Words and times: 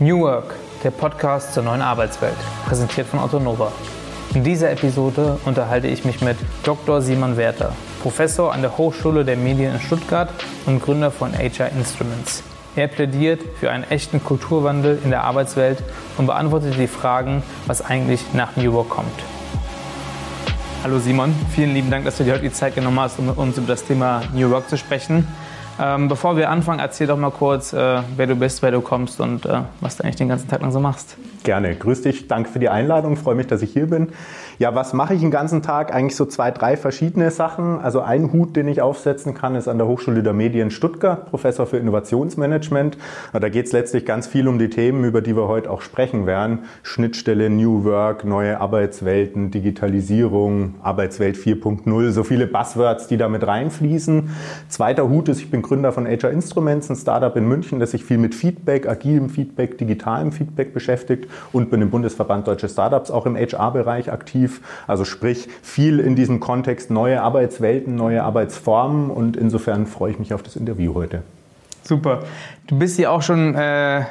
New 0.00 0.22
Work, 0.22 0.56
der 0.82 0.90
Podcast 0.90 1.54
zur 1.54 1.62
neuen 1.62 1.80
Arbeitswelt, 1.80 2.34
präsentiert 2.66 3.06
von 3.06 3.20
Otto 3.20 3.38
Nova. 3.38 3.70
In 4.34 4.42
dieser 4.42 4.72
Episode 4.72 5.38
unterhalte 5.44 5.86
ich 5.86 6.04
mich 6.04 6.20
mit 6.20 6.36
Dr. 6.64 7.00
Simon 7.00 7.36
Werther, 7.36 7.70
Professor 8.02 8.52
an 8.52 8.62
der 8.62 8.76
Hochschule 8.76 9.24
der 9.24 9.36
Medien 9.36 9.72
in 9.72 9.80
Stuttgart 9.80 10.30
und 10.66 10.82
Gründer 10.82 11.12
von 11.12 11.32
HR 11.32 11.68
Instruments. 11.68 12.42
Er 12.74 12.88
plädiert 12.88 13.40
für 13.60 13.70
einen 13.70 13.84
echten 13.84 14.24
Kulturwandel 14.24 14.98
in 15.04 15.10
der 15.10 15.22
Arbeitswelt 15.22 15.80
und 16.18 16.26
beantwortet 16.26 16.74
die 16.76 16.88
Fragen, 16.88 17.44
was 17.66 17.80
eigentlich 17.80 18.20
nach 18.32 18.56
New 18.56 18.72
Work 18.72 18.88
kommt. 18.88 19.22
Hallo 20.82 20.98
Simon, 20.98 21.32
vielen 21.54 21.72
lieben 21.72 21.92
Dank, 21.92 22.04
dass 22.04 22.18
du 22.18 22.24
dir 22.24 22.32
heute 22.32 22.42
die 22.42 22.52
Zeit 22.52 22.74
genommen 22.74 22.98
hast, 22.98 23.20
um 23.20 23.26
mit 23.26 23.36
uns 23.36 23.56
über 23.58 23.68
das 23.68 23.84
Thema 23.84 24.22
New 24.34 24.50
Work 24.50 24.68
zu 24.68 24.76
sprechen. 24.76 25.28
Ähm, 25.80 26.08
bevor 26.08 26.36
wir 26.36 26.50
anfangen, 26.50 26.78
erzähl 26.78 27.06
doch 27.06 27.16
mal 27.16 27.30
kurz, 27.30 27.72
äh, 27.72 28.00
wer 28.16 28.26
du 28.26 28.36
bist, 28.36 28.62
wer 28.62 28.70
du 28.70 28.80
kommst 28.80 29.20
und 29.20 29.44
äh, 29.44 29.60
was 29.80 29.96
du 29.96 30.04
eigentlich 30.04 30.16
den 30.16 30.28
ganzen 30.28 30.48
Tag 30.48 30.62
lang 30.62 30.70
so 30.70 30.80
machst. 30.80 31.16
Gerne. 31.42 31.74
Grüß 31.74 32.02
dich. 32.02 32.28
Danke 32.28 32.50
für 32.50 32.58
die 32.58 32.68
Einladung. 32.68 33.16
Freue 33.16 33.34
mich, 33.34 33.46
dass 33.46 33.62
ich 33.62 33.72
hier 33.72 33.86
bin. 33.86 34.12
Ja, 34.58 34.72
was 34.72 34.92
mache 34.92 35.14
ich 35.14 35.20
den 35.20 35.32
ganzen 35.32 35.62
Tag? 35.62 35.92
Eigentlich 35.92 36.14
so 36.14 36.26
zwei, 36.26 36.52
drei 36.52 36.76
verschiedene 36.76 37.32
Sachen. 37.32 37.80
Also 37.80 38.00
ein 38.00 38.32
Hut, 38.32 38.54
den 38.54 38.68
ich 38.68 38.80
aufsetzen 38.80 39.34
kann, 39.34 39.56
ist 39.56 39.66
an 39.66 39.78
der 39.78 39.88
Hochschule 39.88 40.22
der 40.22 40.32
Medien 40.32 40.70
Stuttgart, 40.70 41.26
Professor 41.26 41.66
für 41.66 41.78
Innovationsmanagement. 41.78 42.96
Da 43.32 43.48
geht 43.48 43.66
es 43.66 43.72
letztlich 43.72 44.06
ganz 44.06 44.28
viel 44.28 44.46
um 44.46 44.60
die 44.60 44.70
Themen, 44.70 45.02
über 45.02 45.22
die 45.22 45.34
wir 45.34 45.48
heute 45.48 45.70
auch 45.70 45.82
sprechen 45.82 46.26
werden. 46.26 46.60
Schnittstelle, 46.84 47.50
New 47.50 47.82
Work, 47.82 48.24
neue 48.24 48.60
Arbeitswelten, 48.60 49.50
Digitalisierung, 49.50 50.74
Arbeitswelt 50.82 51.36
4.0, 51.36 52.10
so 52.12 52.22
viele 52.22 52.46
Buzzwords, 52.46 53.08
die 53.08 53.16
da 53.16 53.28
mit 53.28 53.44
reinfließen. 53.44 54.30
Zweiter 54.68 55.08
Hut 55.08 55.28
ist, 55.28 55.40
ich 55.40 55.50
bin 55.50 55.62
Gründer 55.62 55.90
von 55.90 56.06
HR 56.06 56.30
Instruments, 56.30 56.88
ein 56.90 56.96
Startup 56.96 57.34
in 57.34 57.48
München, 57.48 57.80
das 57.80 57.90
sich 57.90 58.04
viel 58.04 58.18
mit 58.18 58.36
Feedback, 58.36 58.88
agilem 58.88 59.30
Feedback, 59.30 59.78
digitalem 59.78 60.30
Feedback 60.30 60.72
beschäftigt 60.72 61.28
und 61.52 61.70
bin 61.70 61.82
im 61.82 61.90
Bundesverband 61.90 62.46
Deutsche 62.46 62.68
Startups 62.68 63.10
auch 63.10 63.26
im 63.26 63.34
HR-Bereich 63.36 64.12
aktiv. 64.12 64.43
Also 64.86 65.04
sprich 65.04 65.48
viel 65.62 66.00
in 66.00 66.16
diesem 66.16 66.40
Kontext 66.40 66.90
neue 66.90 67.22
Arbeitswelten, 67.22 67.94
neue 67.94 68.22
Arbeitsformen 68.22 69.10
und 69.10 69.36
insofern 69.36 69.86
freue 69.86 70.12
ich 70.12 70.18
mich 70.18 70.34
auf 70.34 70.42
das 70.42 70.56
Interview 70.56 70.94
heute. 70.94 71.22
Super. 71.82 72.22
Du 72.66 72.78
bist 72.78 72.98
ja 72.98 73.10
auch 73.10 73.22
schon 73.22 73.54
äh, 73.54 74.04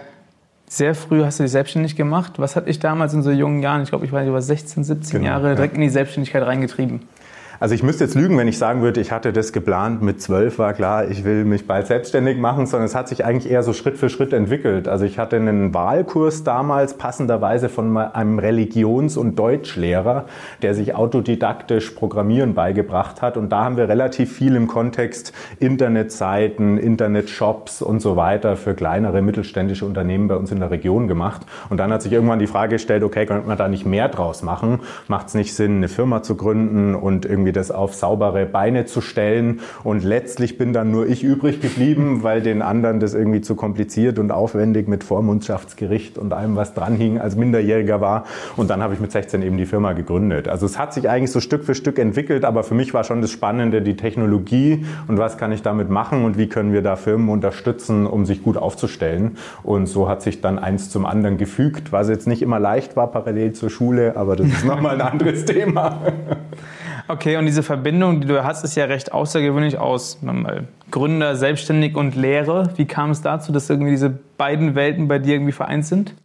sehr 0.68 0.96
früh, 0.96 1.24
hast 1.24 1.40
du 1.40 1.44
dich 1.44 1.52
selbstständig 1.52 1.96
gemacht. 1.96 2.34
Was 2.38 2.56
hat 2.56 2.68
dich 2.68 2.80
damals 2.80 3.14
in 3.14 3.24
so 3.24 3.32
jungen 3.32 3.62
Jahren, 3.62 3.84
ich 3.84 3.90
glaube, 3.90 4.06
ich 4.06 4.12
war 4.12 4.24
über 4.24 4.42
16, 4.42 4.84
17 4.84 5.20
genau, 5.20 5.32
Jahre, 5.32 5.56
direkt 5.56 5.74
ja. 5.74 5.78
in 5.78 5.82
die 5.82 5.90
Selbstständigkeit 5.90 6.44
reingetrieben? 6.44 7.02
Also 7.60 7.76
ich 7.76 7.84
müsste 7.84 8.04
jetzt 8.04 8.16
lügen, 8.16 8.38
wenn 8.38 8.48
ich 8.48 8.58
sagen 8.58 8.82
würde, 8.82 9.00
ich 9.00 9.12
hatte 9.12 9.32
das 9.32 9.54
geplant, 9.54 10.02
mit 10.02 10.22
zwölf 10.22 10.58
war 10.60 10.74
klar, 10.74 11.10
ich 11.10 11.24
will 11.24 11.46
mich 11.46 11.68
bald 11.68 11.88
selbstständig 11.88 12.38
machen, 12.38 12.66
sondern 12.66 12.86
es 12.86 12.96
hat 12.96 13.08
sich 13.08 13.26
eigentlich 13.26 13.52
eher 13.52 13.64
so 13.64 13.74
Schritt 13.74 13.98
für 13.98 14.10
Schritt 14.10 14.34
entwickelt. 14.34 14.88
Also 14.88 15.06
ich 15.06 15.20
hatte 15.20 15.36
einen 15.36 15.74
Wahlkurs 15.74 16.44
damals 16.44 16.96
passenderweise 16.96 17.70
von 17.70 17.96
einem 17.96 18.40
Religions- 18.40 19.18
und 19.18 19.38
Deutschlehrer, 19.38 20.26
der 20.62 20.74
sich 20.74 20.96
autodidaktisch 20.96 21.92
Programmieren 21.92 22.54
beigebracht 22.54 23.22
hat. 23.22 23.38
Und 23.38 23.50
da 23.52 23.64
haben 23.64 23.78
wir 23.78 23.88
relativ 23.88 24.34
viel 24.34 24.56
im 24.56 24.68
Kontext 24.68 25.32
Internetseiten, 25.60 26.78
Internetshops 26.78 27.82
und 27.82 28.02
so 28.02 28.16
weiter 28.16 28.56
für 28.56 28.74
kleinere 28.74 29.22
mittelständische 29.22 29.86
Unternehmen 29.86 30.28
bei 30.28 30.36
uns 30.36 30.52
in 30.52 30.60
der 30.60 30.72
Region 30.72 31.08
gemacht. 31.08 31.42
Und 31.70 31.78
dann 31.78 31.94
hat 31.94 32.02
sich 32.02 32.12
irgendwann 32.12 32.40
die 32.40 32.48
Frage 32.48 32.76
gestellt, 32.76 33.04
okay, 33.04 33.26
könnte 33.26 33.48
man 33.48 33.58
da 33.58 33.68
nicht 33.68 33.86
mehr 33.86 34.10
draus 34.10 34.42
machen? 34.42 34.80
Macht 35.08 35.28
es 35.28 35.34
nicht 35.36 35.54
Sinn, 35.54 35.78
eine 35.78 35.88
Firma 35.88 36.24
zu 36.24 36.36
gründen 36.36 36.96
und 36.96 37.26
irgendwie 37.26 37.43
das 37.52 37.72
auf 37.72 37.94
saubere 37.94 38.46
Beine 38.46 38.86
zu 38.86 39.02
stellen. 39.02 39.60
Und 39.84 40.04
letztlich 40.04 40.58
bin 40.58 40.74
dann 40.74 40.92
nur 40.92 41.08
ich 41.08 41.24
übrig 41.24 41.62
geblieben, 41.62 42.20
weil 42.24 42.42
den 42.42 42.62
anderen 42.62 43.00
das 43.00 43.14
irgendwie 43.14 43.42
zu 43.42 43.56
kompliziert 43.56 44.20
und 44.20 44.32
aufwendig 44.32 44.88
mit 44.88 45.04
Vormundschaftsgericht 45.04 46.18
und 46.18 46.34
allem, 46.34 46.56
was 46.56 46.74
dran 46.74 46.96
hing, 46.96 47.20
als 47.20 47.36
Minderjähriger 47.36 48.02
war. 48.02 48.26
Und 48.56 48.70
dann 48.70 48.82
habe 48.82 48.94
ich 48.94 49.00
mit 49.00 49.12
16 49.12 49.42
eben 49.42 49.58
die 49.58 49.66
Firma 49.66 49.94
gegründet. 49.94 50.48
Also 50.48 50.66
es 50.66 50.80
hat 50.80 50.94
sich 50.94 51.10
eigentlich 51.10 51.32
so 51.32 51.40
Stück 51.40 51.64
für 51.64 51.76
Stück 51.76 52.00
entwickelt, 52.00 52.46
aber 52.46 52.64
für 52.64 52.76
mich 52.76 52.94
war 52.94 53.04
schon 53.04 53.22
das 53.22 53.32
Spannende 53.32 53.82
die 53.82 53.98
Technologie 53.98 54.86
und 55.08 55.18
was 55.18 55.38
kann 55.38 55.52
ich 55.52 55.62
damit 55.62 55.90
machen 55.90 56.26
und 56.26 56.38
wie 56.38 56.48
können 56.48 56.74
wir 56.74 56.82
da 56.82 56.96
Firmen 56.96 57.30
unterstützen, 57.30 58.06
um 58.06 58.26
sich 58.26 58.44
gut 58.44 58.58
aufzustellen. 58.58 59.38
Und 59.64 59.88
so 59.88 60.08
hat 60.08 60.22
sich 60.22 60.42
dann 60.42 60.60
eins 60.60 60.90
zum 60.90 61.06
anderen 61.06 61.38
gefügt, 61.38 61.92
was 61.92 62.10
jetzt 62.10 62.28
nicht 62.28 62.42
immer 62.42 62.60
leicht 62.60 62.96
war 62.96 63.12
parallel 63.12 63.54
zur 63.54 63.70
Schule, 63.70 64.16
aber 64.16 64.36
das 64.36 64.48
ist 64.48 64.66
nochmal 64.66 64.96
ein 64.96 65.02
anderes 65.02 65.46
Thema. 65.46 66.00
Okay, 67.08 67.36
und 67.38 67.46
diese 67.46 67.64
Verbindung, 67.64 68.22
die 68.22 68.28
du 68.28 68.44
hast, 68.44 68.64
ist 68.64 68.76
ja 68.76 68.86
recht 68.86 69.12
außergewöhnlich 69.12 69.78
aus 69.78 70.20
Gründer, 70.90 71.36
Selbstständig 71.36 71.96
und 71.96 72.16
Lehre. 72.16 72.72
Wie 72.78 72.86
kam 72.86 73.12
es 73.12 73.22
dazu, 73.22 73.52
dass 73.52 73.70
irgendwie 73.70 73.92
diese 73.92 74.10
beiden 74.10 74.74
Welten 74.76 75.08
bei 75.08 75.20
dir 75.20 75.36
irgendwie 75.36 75.52
vereint 75.52 75.86
sind? 75.86 76.16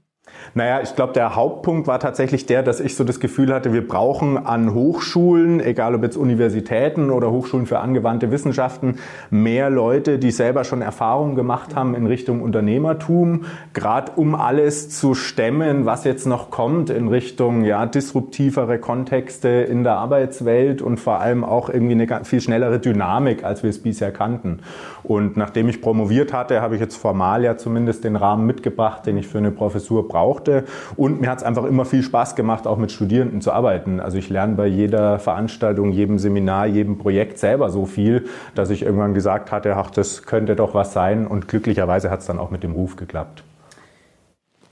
Naja, 0.54 0.81
ich 0.82 0.94
glaube, 0.97 1.12
der 1.12 1.37
Hauptpunkt 1.37 1.87
war 1.87 2.00
tatsächlich 2.00 2.47
der, 2.47 2.62
dass 2.62 2.81
ich 2.81 2.97
so 2.97 3.04
das 3.04 3.21
Gefühl 3.21 3.53
hatte, 3.53 3.72
wir 3.72 3.87
brauchen 3.87 4.38
an 4.38 4.75
Hochschulen, 4.75 5.60
egal 5.60 5.94
ob 5.94 6.03
jetzt 6.03 6.16
Universitäten 6.16 7.10
oder 7.10 7.31
Hochschulen 7.31 7.66
für 7.66 7.81
angewandte 7.81 8.31
Wissenschaften, 8.31 8.99
mehr 9.31 9.71
Leute, 9.71 10.19
die 10.19 10.31
selber 10.31 10.65
schon 10.65 10.82
Erfahrungen 10.82 11.34
gemacht 11.34 11.76
haben 11.76 11.94
in 11.94 12.06
Richtung 12.06 12.43
Unternehmertum, 12.43 13.44
gerade 13.72 14.12
um 14.16 14.34
alles 14.34 14.91
zu 14.91 15.15
stemmen, 15.15 15.87
was 15.87 16.04
jetzt 16.04 16.26
noch 16.26 16.50
kommt 16.50 16.91
in 16.91 17.09
Richtung 17.09 17.65
ja, 17.65 17.87
disruptivere 17.87 18.78
Kontexte 18.78 19.49
in 19.49 19.84
der 19.84 19.97
Arbeitswelt 19.97 20.82
und 20.82 20.99
vor 20.99 21.20
allem 21.20 21.44
auch 21.44 21.69
irgendwie 21.69 21.93
eine 21.93 22.25
viel 22.25 22.41
schnellere 22.41 22.78
Dynamik, 22.78 23.44
als 23.44 23.62
wir 23.62 23.70
es 23.70 23.82
bisher 23.82 24.12
kannten. 24.12 24.60
Und 25.03 25.37
nachdem 25.37 25.69
ich 25.69 25.81
promoviert 25.81 26.32
hatte, 26.32 26.60
habe 26.60 26.75
ich 26.75 26.81
jetzt 26.81 26.97
formal 26.97 27.44
ja 27.44 27.56
zumindest 27.56 28.05
den 28.05 28.16
Rahmen 28.16 28.47
mitgebracht, 28.47 29.06
den 29.06 29.16
ich 29.16 29.26
für 29.26 29.38
eine 29.38 29.50
Professur 29.50 30.09
brauchte. 30.28 30.65
Und 30.97 31.21
mir 31.21 31.31
hat 31.31 31.39
es 31.39 31.44
einfach 31.44 31.65
immer 31.65 31.84
viel 31.84 32.03
Spaß 32.03 32.37
gemacht, 32.37 32.66
auch 32.66 32.77
mit 32.77 32.93
Studierenden 32.93 33.41
zu 33.41 33.53
arbeiten. 33.53 34.00
Also 34.00 34.19
ich 34.19 34.28
lerne 34.28 34.55
bei 34.55 34.66
jeder 34.66 35.19
Veranstaltung, 35.19 35.93
jedem 35.93 36.19
Seminar, 36.19 36.66
jedem 36.66 36.99
Projekt 36.99 37.39
selber 37.39 37.71
so 37.71 37.87
viel, 37.87 38.27
dass 38.55 38.71
ich 38.71 38.83
irgendwann 38.83 39.15
gesagt 39.15 39.50
hatte, 39.53 39.77
ach, 39.77 39.91
das 39.91 40.25
könnte 40.25 40.56
doch 40.56 40.75
was 40.75 40.93
sein. 40.93 41.27
Und 41.27 41.49
glücklicherweise 41.49 42.11
hat 42.11 42.21
es 42.21 42.27
dann 42.27 42.38
auch 42.38 42.50
mit 42.50 42.62
dem 42.62 42.72
Ruf 42.72 42.97
geklappt. 42.97 43.43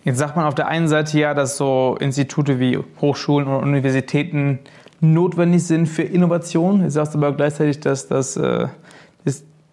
Jetzt 0.04 0.18
sagt 0.18 0.36
man 0.36 0.44
auf 0.44 0.54
der 0.54 0.68
einen 0.68 0.88
Seite 0.88 1.18
ja, 1.18 1.34
dass 1.34 1.56
so 1.56 1.96
Institute 1.98 2.60
wie 2.60 2.78
Hochschulen 3.00 3.48
und 3.48 3.62
Universitäten 3.64 4.60
notwendig 5.00 5.66
sind 5.66 5.86
für 5.86 6.02
Innovation. 6.02 6.82
Jetzt 6.82 6.94
sagst 6.94 7.14
du 7.14 7.18
aber 7.18 7.32
gleichzeitig, 7.32 7.80
dass 7.80 8.06
das 8.06 8.36
äh, 8.36 8.68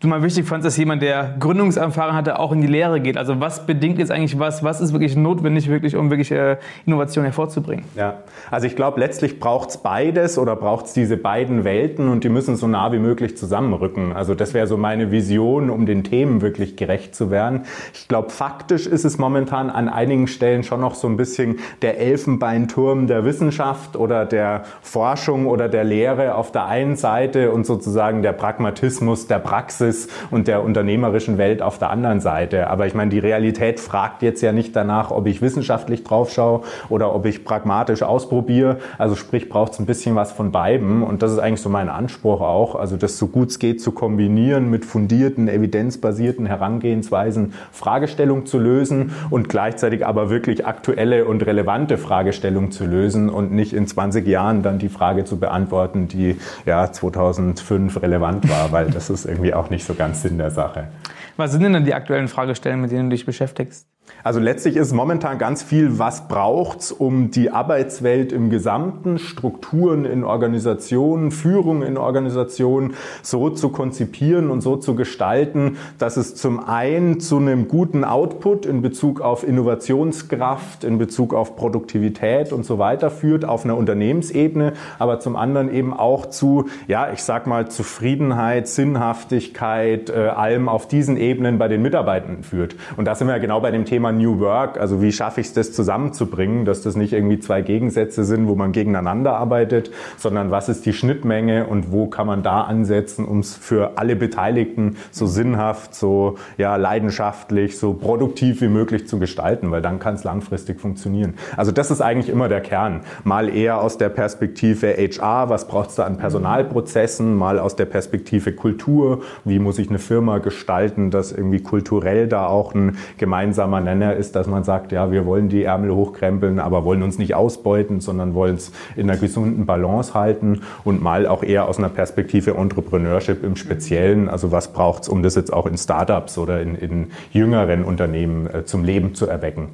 du 0.04 0.10
mal 0.10 0.22
wichtig 0.22 0.46
fandst, 0.46 0.66
dass 0.66 0.76
jemand, 0.76 1.02
der 1.02 1.36
Gründungserfahrung 1.40 2.14
hatte, 2.16 2.38
auch 2.38 2.52
in 2.52 2.62
die 2.62 2.68
Lehre 2.68 3.00
geht. 3.00 3.18
Also 3.18 3.40
was 3.40 3.66
bedingt 3.66 4.00
jetzt 4.00 4.12
eigentlich 4.12 4.38
was? 4.38 4.64
Was 4.64 4.82
ist 4.82 4.92
wirklich 4.92 5.16
notwendig, 5.16 5.70
wirklich, 5.70 5.96
um 5.96 6.10
wirklich 6.10 6.32
äh, 6.32 6.58
Innovation 6.86 7.24
hervorzubringen? 7.24 7.86
Ja, 7.96 8.18
also 8.52 8.68
ich 8.68 8.76
glaube, 8.76 9.00
letztlich 9.00 9.40
braucht 9.40 9.70
es 9.70 9.78
beides 9.78 10.38
oder 10.38 10.56
braucht 10.56 10.88
es 10.88 10.94
diese 10.94 11.16
beiden 11.16 11.64
Welten 11.64 12.10
und 12.10 12.24
die 12.24 12.30
müssen 12.30 12.58
so 12.58 12.68
nah 12.68 12.92
wie 12.92 13.00
möglich 13.00 13.38
zusammenrücken. 13.38 14.14
Also 14.14 14.36
das 14.36 14.54
wäre 14.54 14.68
so 14.68 14.76
meine 14.76 15.12
Vision, 15.12 15.70
um 15.70 15.86
den 15.86 16.04
Themen 16.04 16.42
wirklich 16.42 16.76
gerecht 16.76 17.16
zu 17.16 17.32
werden. 17.32 17.62
Ich 17.94 18.08
glaube, 18.10 18.30
faktisch 18.30 18.88
ist 18.88 19.06
es 19.06 19.18
momentan 19.18 19.70
an 19.70 19.88
einigen 19.88 20.28
Stellen 20.28 20.64
schon 20.64 20.82
noch 20.82 20.96
so 20.96 21.08
ein 21.08 21.16
bisschen 21.16 21.60
der 21.82 22.00
Elfenbeinturm 22.00 23.08
der 23.08 23.24
Wissenschaft 23.24 23.96
oder 23.96 24.26
der 24.26 24.64
Forschung 24.82 25.48
oder 25.48 25.70
der 25.70 25.86
Lehre 25.86 26.36
auf 26.36 26.52
der 26.52 26.66
einen 26.66 26.98
Seite 26.98 27.52
und 27.52 27.66
sozusagen 27.66 28.22
der 28.22 28.34
Pragmatismus 28.34 29.28
der 29.28 29.40
Praxis 29.40 29.93
ist 29.94 30.10
und 30.32 30.48
der 30.48 30.64
unternehmerischen 30.64 31.38
Welt 31.38 31.62
auf 31.62 31.78
der 31.78 31.90
anderen 31.90 32.20
Seite. 32.20 32.68
Aber 32.70 32.88
ich 32.88 32.94
meine, 32.94 33.12
die 33.12 33.20
Realität 33.20 33.80
fragt 33.80 34.22
jetzt 34.22 34.42
ja 34.42 34.52
nicht 34.52 34.76
danach, 34.76 35.12
ob 35.12 35.28
ich 35.28 35.42
wissenschaftlich 35.42 36.04
drauf 36.04 36.32
schaue 36.32 36.62
oder 36.90 37.14
ob 37.14 37.26
ich 37.26 37.46
pragmatisch 37.46 38.04
ausprobiere. 38.04 38.80
Also 38.98 39.16
sprich, 39.16 39.50
braucht 39.50 39.74
es 39.74 39.80
ein 39.80 39.86
bisschen 39.86 40.16
was 40.16 40.32
von 40.32 40.52
beiden. 40.52 41.04
Und 41.04 41.22
das 41.22 41.32
ist 41.32 41.40
eigentlich 41.40 41.62
so 41.62 41.70
mein 41.70 41.90
Anspruch 41.90 42.42
auch. 42.42 42.76
Also 42.76 42.98
das 42.98 43.18
so 43.18 43.28
gut 43.28 43.50
es 43.50 43.60
geht 43.60 43.82
zu 43.82 43.92
kombinieren 43.92 44.70
mit 44.70 44.86
fundierten, 44.86 45.48
evidenzbasierten 45.48 46.46
Herangehensweisen, 46.46 47.54
Fragestellungen 47.72 48.46
zu 48.46 48.58
lösen 48.58 49.12
und 49.30 49.50
gleichzeitig 49.50 50.06
aber 50.06 50.30
wirklich 50.30 50.66
aktuelle 50.66 51.26
und 51.26 51.46
relevante 51.46 51.98
Fragestellungen 51.98 52.72
zu 52.72 52.86
lösen 52.86 53.30
und 53.30 53.52
nicht 53.52 53.74
in 53.74 53.88
20 53.88 54.28
Jahren 54.28 54.64
dann 54.64 54.80
die 54.80 54.90
Frage 54.90 55.26
zu 55.26 55.38
beantworten, 55.38 56.08
die 56.08 56.38
ja 56.66 56.92
2005 56.92 58.02
relevant 58.02 58.50
war, 58.50 58.72
weil 58.72 58.90
das 58.90 59.10
ist 59.10 59.26
irgendwie 59.26 59.54
auch 59.54 59.70
nicht 59.70 59.83
nicht 59.84 59.88
so 59.88 59.96
ganz 59.96 60.22
Sinn 60.22 60.38
der 60.38 60.52
Sache. 60.52 60.88
Was 61.36 61.52
sind 61.52 61.64
denn 61.64 61.74
dann 61.74 61.84
die 61.84 61.94
aktuellen 61.94 62.30
Fragestellungen, 62.30 62.84
mit 62.84 62.92
denen 62.92 63.10
du 63.10 63.16
dich 63.16 63.26
beschäftigst? 63.26 63.88
Also 64.24 64.40
letztlich 64.40 64.78
ist 64.78 64.94
momentan 64.94 65.38
ganz 65.38 65.64
viel, 65.64 66.00
was 66.00 66.30
braucht's, 66.30 66.94
um 66.94 67.30
die 67.30 67.52
Arbeitswelt 67.52 68.32
im 68.32 68.50
Gesamten, 68.50 69.18
Strukturen 69.18 70.06
in 70.06 70.24
Organisationen, 70.24 71.30
Führung 71.32 71.84
in 71.84 71.98
Organisationen 71.98 72.94
so 73.22 73.50
zu 73.50 73.68
konzipieren 73.68 74.50
und 74.50 74.62
so 74.62 74.78
zu 74.78 74.96
gestalten, 74.96 75.78
dass 75.98 76.16
es 76.16 76.36
zum 76.36 76.66
einen 76.66 77.20
zu 77.20 77.36
einem 77.38 77.68
guten 77.68 78.06
Output 78.06 78.66
in 78.66 78.82
Bezug 78.82 79.20
auf 79.20 79.46
Innovationskraft, 79.46 80.86
in 80.86 80.98
Bezug 80.98 81.34
auf 81.34 81.58
Produktivität 81.58 82.54
und 82.54 82.66
so 82.66 82.80
weiter 82.80 83.12
führt 83.12 83.44
auf 83.44 83.66
einer 83.66 83.76
Unternehmensebene, 83.76 84.72
aber 85.00 85.20
zum 85.20 85.36
anderen 85.36 85.74
eben 85.74 85.94
auch 85.94 86.28
zu, 86.28 86.70
ja, 86.88 87.12
ich 87.12 87.24
sag 87.24 87.46
mal, 87.46 87.70
Zufriedenheit, 87.70 88.70
Sinnhaftigkeit, 88.70 90.10
äh, 90.10 90.30
allem 90.30 90.70
auf 90.70 90.88
diesen 90.88 91.18
Ebenen 91.18 91.58
bei 91.58 91.68
den 91.68 91.82
Mitarbeitenden 91.82 92.44
führt. 92.44 92.78
Und 92.96 93.04
da 93.04 93.16
sind 93.16 93.28
wir 93.28 93.34
ja 93.34 93.42
genau 93.42 93.60
bei 93.60 93.72
dem 93.72 93.84
Thema 93.84 93.93
Thema 93.94 94.12
New 94.12 94.40
Work, 94.40 94.80
also 94.80 95.04
wie 95.04 95.12
schaffe 95.12 95.40
ich 95.40 95.46
es, 95.46 95.54
das 95.54 95.72
zusammenzubringen, 95.72 96.66
dass 96.66 96.82
das 96.82 96.96
nicht 96.96 97.14
irgendwie 97.14 97.38
zwei 97.38 97.62
Gegensätze 97.62 98.24
sind, 98.24 98.48
wo 98.48 98.56
man 98.56 98.72
gegeneinander 98.72 99.36
arbeitet, 99.36 99.92
sondern 100.18 100.50
was 100.50 100.68
ist 100.68 100.88
die 100.88 100.94
Schnittmenge 100.94 101.68
und 101.68 101.92
wo 101.92 102.08
kann 102.08 102.26
man 102.26 102.42
da 102.42 102.62
ansetzen, 102.62 103.24
um 103.24 103.42
es 103.42 103.56
für 103.56 104.00
alle 104.00 104.16
Beteiligten 104.16 104.98
so 105.12 105.28
sinnhaft, 105.28 105.94
so 105.94 106.40
ja, 106.58 106.76
leidenschaftlich, 106.76 107.78
so 107.78 107.94
produktiv 107.94 108.62
wie 108.62 108.68
möglich 108.68 109.08
zu 109.08 109.20
gestalten, 109.20 109.70
weil 109.70 109.84
dann 109.84 110.00
kann 110.00 110.16
es 110.16 110.24
langfristig 110.24 110.82
funktionieren. 110.82 111.36
Also 111.56 111.72
das 111.72 111.92
ist 111.92 112.02
eigentlich 112.02 112.30
immer 112.30 112.50
der 112.50 112.62
Kern. 112.62 113.02
Mal 113.24 113.48
eher 113.48 113.80
aus 113.80 114.00
der 114.00 114.10
Perspektive 114.10 114.96
HR, 114.98 115.50
was 115.50 115.68
braucht 115.68 115.92
es 115.92 115.96
da 115.98 116.06
an 116.06 116.18
Personalprozessen, 116.18 117.36
mal 117.36 117.60
aus 117.60 117.76
der 117.76 117.86
Perspektive 117.86 118.54
Kultur, 118.54 119.22
wie 119.46 119.60
muss 119.60 119.78
ich 119.78 119.90
eine 119.90 120.00
Firma 120.00 120.40
gestalten, 120.40 121.12
dass 121.12 121.32
irgendwie 121.32 121.62
kulturell 121.62 122.28
da 122.28 122.48
auch 122.48 122.74
ein 122.74 122.98
gemeinsamer 123.20 123.83
Nenner 123.84 124.16
ist, 124.16 124.36
dass 124.36 124.48
man 124.48 124.64
sagt, 124.64 124.92
ja, 124.92 125.12
wir 125.12 125.26
wollen 125.26 125.50
die 125.50 125.64
Ärmel 125.64 125.94
hochkrempeln, 125.94 126.60
aber 126.60 126.84
wollen 126.86 127.04
uns 127.04 127.18
nicht 127.18 127.36
ausbeuten, 127.36 128.02
sondern 128.02 128.34
wollen 128.34 128.56
es 128.56 128.72
in 128.96 129.10
einer 129.10 129.20
gesunden 129.20 129.66
Balance 129.66 130.14
halten 130.14 130.62
und 130.84 131.02
mal 131.02 131.28
auch 131.28 131.44
eher 131.44 131.68
aus 131.68 131.78
einer 131.78 131.90
Perspektive 131.90 132.56
Entrepreneurship 132.56 133.44
im 133.44 133.56
Speziellen, 133.56 134.30
also 134.30 134.52
was 134.52 134.74
braucht 134.74 135.04
es, 135.04 135.10
um 135.10 135.24
das 135.24 135.36
jetzt 135.36 135.54
auch 135.54 135.66
in 135.66 135.78
Startups 135.78 136.38
oder 136.38 136.62
in, 136.62 136.76
in 136.76 137.12
jüngeren 137.32 137.84
Unternehmen 137.84 138.48
äh, 138.48 138.66
zum 138.66 138.84
Leben 138.84 139.14
zu 139.16 139.28
erwecken. 139.28 139.70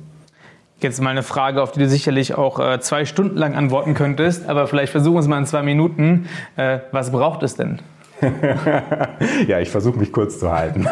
Jetzt 0.82 1.02
mal 1.02 1.10
eine 1.10 1.24
Frage, 1.24 1.62
auf 1.62 1.74
die 1.74 1.80
du 1.80 1.90
sicherlich 1.90 2.36
auch 2.36 2.60
äh, 2.60 2.80
zwei 2.80 3.04
Stunden 3.04 3.36
lang 3.36 3.54
antworten 3.54 3.96
könntest, 3.96 4.48
aber 4.48 4.66
vielleicht 4.66 4.92
versuchen 4.92 5.16
wir 5.16 5.20
es 5.20 5.28
mal 5.28 5.38
in 5.38 5.46
zwei 5.46 5.62
Minuten. 5.62 6.28
Äh, 6.56 6.80
was 6.92 7.12
braucht 7.12 7.44
es 7.44 7.56
denn? 7.56 7.80
ja, 9.48 9.60
ich 9.60 9.69
versuche 9.69 9.98
mich 9.98 10.12
kurz 10.12 10.39
zu 10.39 10.51
halten. 10.51 10.86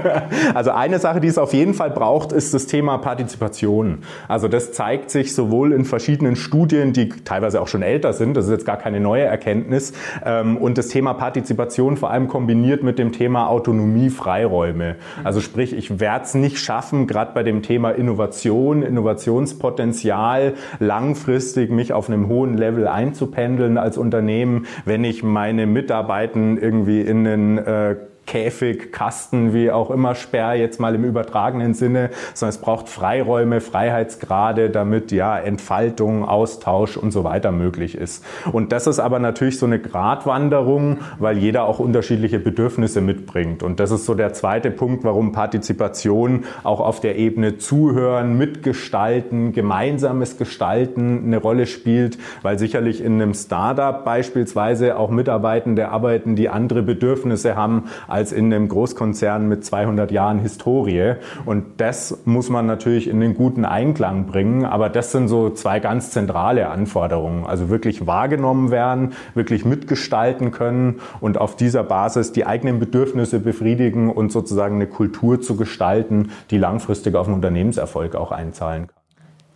also 0.54 0.70
eine 0.70 0.98
Sache, 0.98 1.20
die 1.20 1.28
es 1.28 1.38
auf 1.38 1.52
jeden 1.52 1.74
Fall 1.74 1.90
braucht, 1.90 2.32
ist 2.32 2.54
das 2.54 2.66
Thema 2.66 2.98
Partizipation. 2.98 3.98
Also 4.28 4.48
das 4.48 4.72
zeigt 4.72 5.10
sich 5.10 5.34
sowohl 5.34 5.72
in 5.72 5.84
verschiedenen 5.84 6.36
Studien, 6.36 6.92
die 6.92 7.08
teilweise 7.08 7.60
auch 7.60 7.68
schon 7.68 7.82
älter 7.82 8.12
sind, 8.12 8.36
das 8.36 8.46
ist 8.46 8.52
jetzt 8.52 8.66
gar 8.66 8.76
keine 8.76 9.00
neue 9.00 9.24
Erkenntnis, 9.24 9.92
ähm, 10.24 10.56
und 10.56 10.78
das 10.78 10.88
Thema 10.88 11.14
Partizipation 11.14 11.96
vor 11.96 12.10
allem 12.10 12.28
kombiniert 12.28 12.82
mit 12.82 12.98
dem 12.98 13.12
Thema 13.12 13.48
Autonomie, 13.48 14.10
Freiräume. 14.10 14.96
Also 15.24 15.40
sprich, 15.40 15.72
ich 15.72 16.00
werde 16.00 16.24
es 16.24 16.34
nicht 16.34 16.58
schaffen, 16.58 17.06
gerade 17.06 17.32
bei 17.34 17.42
dem 17.42 17.62
Thema 17.62 17.90
Innovation, 17.90 18.82
Innovationspotenzial, 18.82 20.54
langfristig 20.78 21.70
mich 21.70 21.92
auf 21.92 22.08
einem 22.08 22.28
hohen 22.28 22.56
Level 22.56 22.88
einzupendeln 22.88 23.78
als 23.78 23.98
Unternehmen, 23.98 24.66
wenn 24.84 25.04
ich 25.04 25.22
meine 25.22 25.66
Mitarbeitenden 25.66 26.56
irgendwie 26.70 27.00
in 27.00 27.24
den 27.24 27.58
äh, 27.58 27.96
Käfig, 28.30 28.92
Kasten, 28.92 29.52
wie 29.52 29.72
auch 29.72 29.90
immer, 29.90 30.14
Sperr 30.14 30.54
jetzt 30.54 30.78
mal 30.78 30.94
im 30.94 31.02
übertragenen 31.02 31.74
Sinne, 31.74 32.10
sondern 32.32 32.54
es 32.54 32.60
braucht 32.60 32.88
Freiräume, 32.88 33.60
Freiheitsgrade, 33.60 34.70
damit 34.70 35.10
ja 35.10 35.36
Entfaltung, 35.36 36.24
Austausch 36.24 36.96
und 36.96 37.10
so 37.10 37.24
weiter 37.24 37.50
möglich 37.50 37.96
ist. 37.96 38.24
Und 38.52 38.70
das 38.70 38.86
ist 38.86 39.00
aber 39.00 39.18
natürlich 39.18 39.58
so 39.58 39.66
eine 39.66 39.80
Gratwanderung, 39.80 40.98
weil 41.18 41.38
jeder 41.38 41.64
auch 41.64 41.80
unterschiedliche 41.80 42.38
Bedürfnisse 42.38 43.00
mitbringt. 43.00 43.64
Und 43.64 43.80
das 43.80 43.90
ist 43.90 44.06
so 44.06 44.14
der 44.14 44.32
zweite 44.32 44.70
Punkt, 44.70 45.02
warum 45.02 45.32
Partizipation 45.32 46.44
auch 46.62 46.78
auf 46.78 47.00
der 47.00 47.16
Ebene 47.16 47.58
Zuhören, 47.58 48.38
Mitgestalten, 48.38 49.52
gemeinsames 49.52 50.38
Gestalten 50.38 51.24
eine 51.24 51.38
Rolle 51.38 51.66
spielt, 51.66 52.16
weil 52.42 52.60
sicherlich 52.60 53.02
in 53.02 53.14
einem 53.14 53.34
Startup 53.34 54.04
beispielsweise 54.04 54.96
auch 54.96 55.10
Mitarbeitende 55.10 55.88
arbeiten, 55.88 56.36
die 56.36 56.48
andere 56.48 56.82
Bedürfnisse 56.82 57.56
haben 57.56 57.86
als 58.06 58.19
in 58.32 58.52
einem 58.52 58.68
Großkonzern 58.68 59.48
mit 59.48 59.64
200 59.64 60.10
Jahren 60.10 60.38
Historie. 60.38 61.14
Und 61.44 61.80
das 61.80 62.18
muss 62.24 62.50
man 62.50 62.66
natürlich 62.66 63.08
in 63.08 63.20
den 63.20 63.34
guten 63.34 63.64
Einklang 63.64 64.26
bringen. 64.26 64.64
Aber 64.64 64.88
das 64.88 65.12
sind 65.12 65.28
so 65.28 65.50
zwei 65.50 65.80
ganz 65.80 66.10
zentrale 66.10 66.68
Anforderungen. 66.68 67.46
Also 67.46 67.70
wirklich 67.70 68.06
wahrgenommen 68.06 68.70
werden, 68.70 69.12
wirklich 69.34 69.64
mitgestalten 69.64 70.50
können 70.50 71.00
und 71.20 71.38
auf 71.38 71.56
dieser 71.56 71.82
Basis 71.82 72.32
die 72.32 72.46
eigenen 72.46 72.78
Bedürfnisse 72.78 73.40
befriedigen 73.40 74.10
und 74.10 74.30
sozusagen 74.30 74.76
eine 74.76 74.86
Kultur 74.86 75.40
zu 75.40 75.56
gestalten, 75.56 76.30
die 76.50 76.58
langfristig 76.58 77.14
auf 77.14 77.26
den 77.26 77.34
Unternehmenserfolg 77.34 78.14
auch 78.14 78.32
einzahlen 78.32 78.86
kann. 78.86 78.99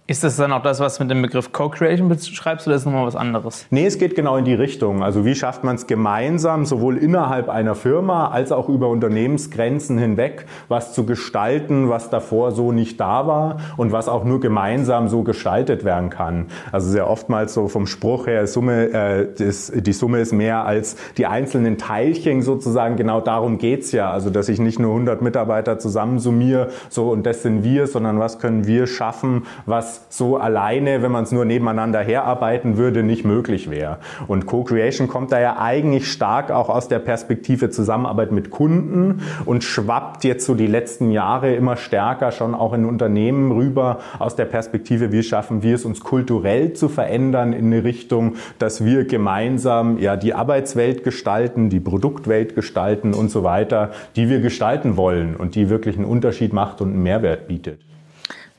Ist 0.07 0.23
das 0.23 0.37
dann 0.37 0.53
auch 0.53 0.61
das, 0.61 0.81
was 0.81 1.01
mit 1.01 1.11
dem 1.11 1.23
Begriff 1.23 1.51
Co-Creation 1.53 2.11
beschreibst, 2.11 2.67
oder 2.67 2.77
ist 2.77 2.85
nochmal 2.85 3.07
was 3.07 3.17
anderes? 3.17 3.67
Nee, 3.71 3.87
es 3.87 3.97
geht 3.97 4.15
genau 4.15 4.37
in 4.37 4.45
die 4.45 4.53
Richtung. 4.53 5.03
Also 5.03 5.25
wie 5.25 5.35
schafft 5.35 5.65
man 5.65 5.77
es 5.77 5.87
gemeinsam, 5.87 6.67
sowohl 6.67 6.99
innerhalb 6.99 7.49
einer 7.49 7.75
Firma 7.75 8.29
als 8.29 8.53
auch 8.53 8.69
über 8.69 8.91
Unternehmensgrenzen 8.91 9.97
hinweg, 9.97 10.45
was 10.69 10.93
zu 10.93 11.07
gestalten, 11.07 11.89
was 11.89 12.11
davor 12.11 12.53
so 12.53 12.71
nicht 12.71 13.01
da 13.01 13.27
war 13.27 13.57
und 13.79 13.93
was 13.93 14.09
auch 14.09 14.25
nur 14.25 14.41
gemeinsam 14.41 15.09
so 15.09 15.23
gestaltet 15.23 15.87
werden 15.87 16.11
kann. 16.11 16.49
Also 16.71 16.91
sehr 16.91 17.09
oftmals 17.09 17.55
so 17.55 17.69
vom 17.69 17.87
Spruch 17.87 18.27
her, 18.27 18.47
Summe, 18.47 18.93
äh, 18.93 19.29
das, 19.39 19.73
die 19.75 19.93
Summe 19.95 20.21
ist 20.21 20.35
mehr 20.35 20.67
als 20.67 20.99
die 21.17 21.25
einzelnen 21.25 21.79
Teilchen 21.79 22.43
sozusagen. 22.43 22.97
Genau 22.97 23.23
darum 23.23 23.57
geht's 23.57 23.91
ja. 23.93 24.11
Also 24.11 24.29
dass 24.29 24.51
ich 24.51 24.59
nicht 24.59 24.79
nur 24.79 24.91
100 24.91 25.23
Mitarbeiter 25.23 25.79
zusammensummiere, 25.79 26.69
so 26.91 27.11
und 27.11 27.25
das 27.25 27.43
sind 27.43 27.65
wir, 27.65 27.87
sondern 27.87 28.19
was 28.19 28.39
können 28.39 28.67
wir 28.67 28.87
schaffen, 28.87 29.47
was 29.65 29.94
so 30.09 30.37
alleine, 30.37 31.03
wenn 31.03 31.13
man 31.13 31.25
es 31.25 31.33
nur 31.33 31.45
nebeneinander 31.45 32.01
herarbeiten 32.01 32.77
würde, 32.77 33.03
nicht 33.03 33.25
möglich 33.25 33.71
wäre. 33.71 33.99
Und 34.27 34.47
Co-Creation 34.47 35.09
kommt 35.09 35.33
da 35.33 35.41
ja 35.41 35.59
eigentlich 35.59 36.11
stark 36.11 36.51
auch 36.51 36.69
aus 36.69 36.89
der 36.89 36.99
Perspektive 36.99 37.71
Zusammenarbeit 37.71 38.33
mit 38.33 38.51
Kunden 38.51 39.23
und 39.45 39.65
schwappt 39.65 40.25
jetzt 40.25 40.47
so 40.47 40.55
die 40.55 40.67
letzten 40.67 41.11
Jahre 41.11 41.55
immer 41.55 41.77
stärker 41.77 42.33
schon 42.33 42.55
auch 42.55 42.73
in 42.73 42.85
Unternehmen 42.85 43.53
rüber 43.53 44.01
aus 44.19 44.37
der 44.37 44.45
Perspektive, 44.45 45.13
wie 45.13 45.23
schaffen 45.23 45.63
wir 45.63 45.75
es 45.75 45.85
uns 45.85 46.01
kulturell 46.01 46.73
zu 46.73 46.89
verändern 46.89 47.53
in 47.53 47.67
eine 47.67 47.85
Richtung, 47.85 48.35
dass 48.59 48.85
wir 48.85 49.05
gemeinsam 49.05 49.99
ja 49.99 50.17
die 50.17 50.35
Arbeitswelt 50.35 51.05
gestalten, 51.05 51.71
die 51.71 51.81
Produktwelt 51.81 52.55
gestalten 52.55 53.15
und 53.15 53.31
so 53.31 53.45
weiter, 53.45 53.91
die 54.17 54.29
wir 54.29 54.41
gestalten 54.41 54.97
wollen 54.97 55.37
und 55.37 55.55
die 55.55 55.71
wirklich 55.71 55.97
einen 55.97 56.05
Unterschied 56.05 56.53
macht 56.53 56.81
und 56.81 56.91
einen 56.91 57.03
Mehrwert 57.03 57.49
bietet. 57.49 57.81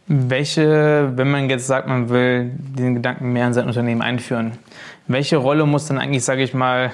Welche, 0.07 1.13
wenn 1.15 1.31
man 1.31 1.49
jetzt 1.49 1.65
sagt, 1.65 1.87
man 1.87 2.09
will 2.09 2.51
diesen 2.77 2.95
Gedanken 2.95 3.33
mehr 3.33 3.47
in 3.47 3.53
sein 3.53 3.65
Unternehmen 3.65 4.01
einführen, 4.01 4.53
welche 5.07 5.37
Rolle 5.37 5.65
muss 5.65 5.87
dann 5.87 5.97
eigentlich, 5.97 6.23
sage 6.23 6.43
ich 6.43 6.53
mal, 6.53 6.91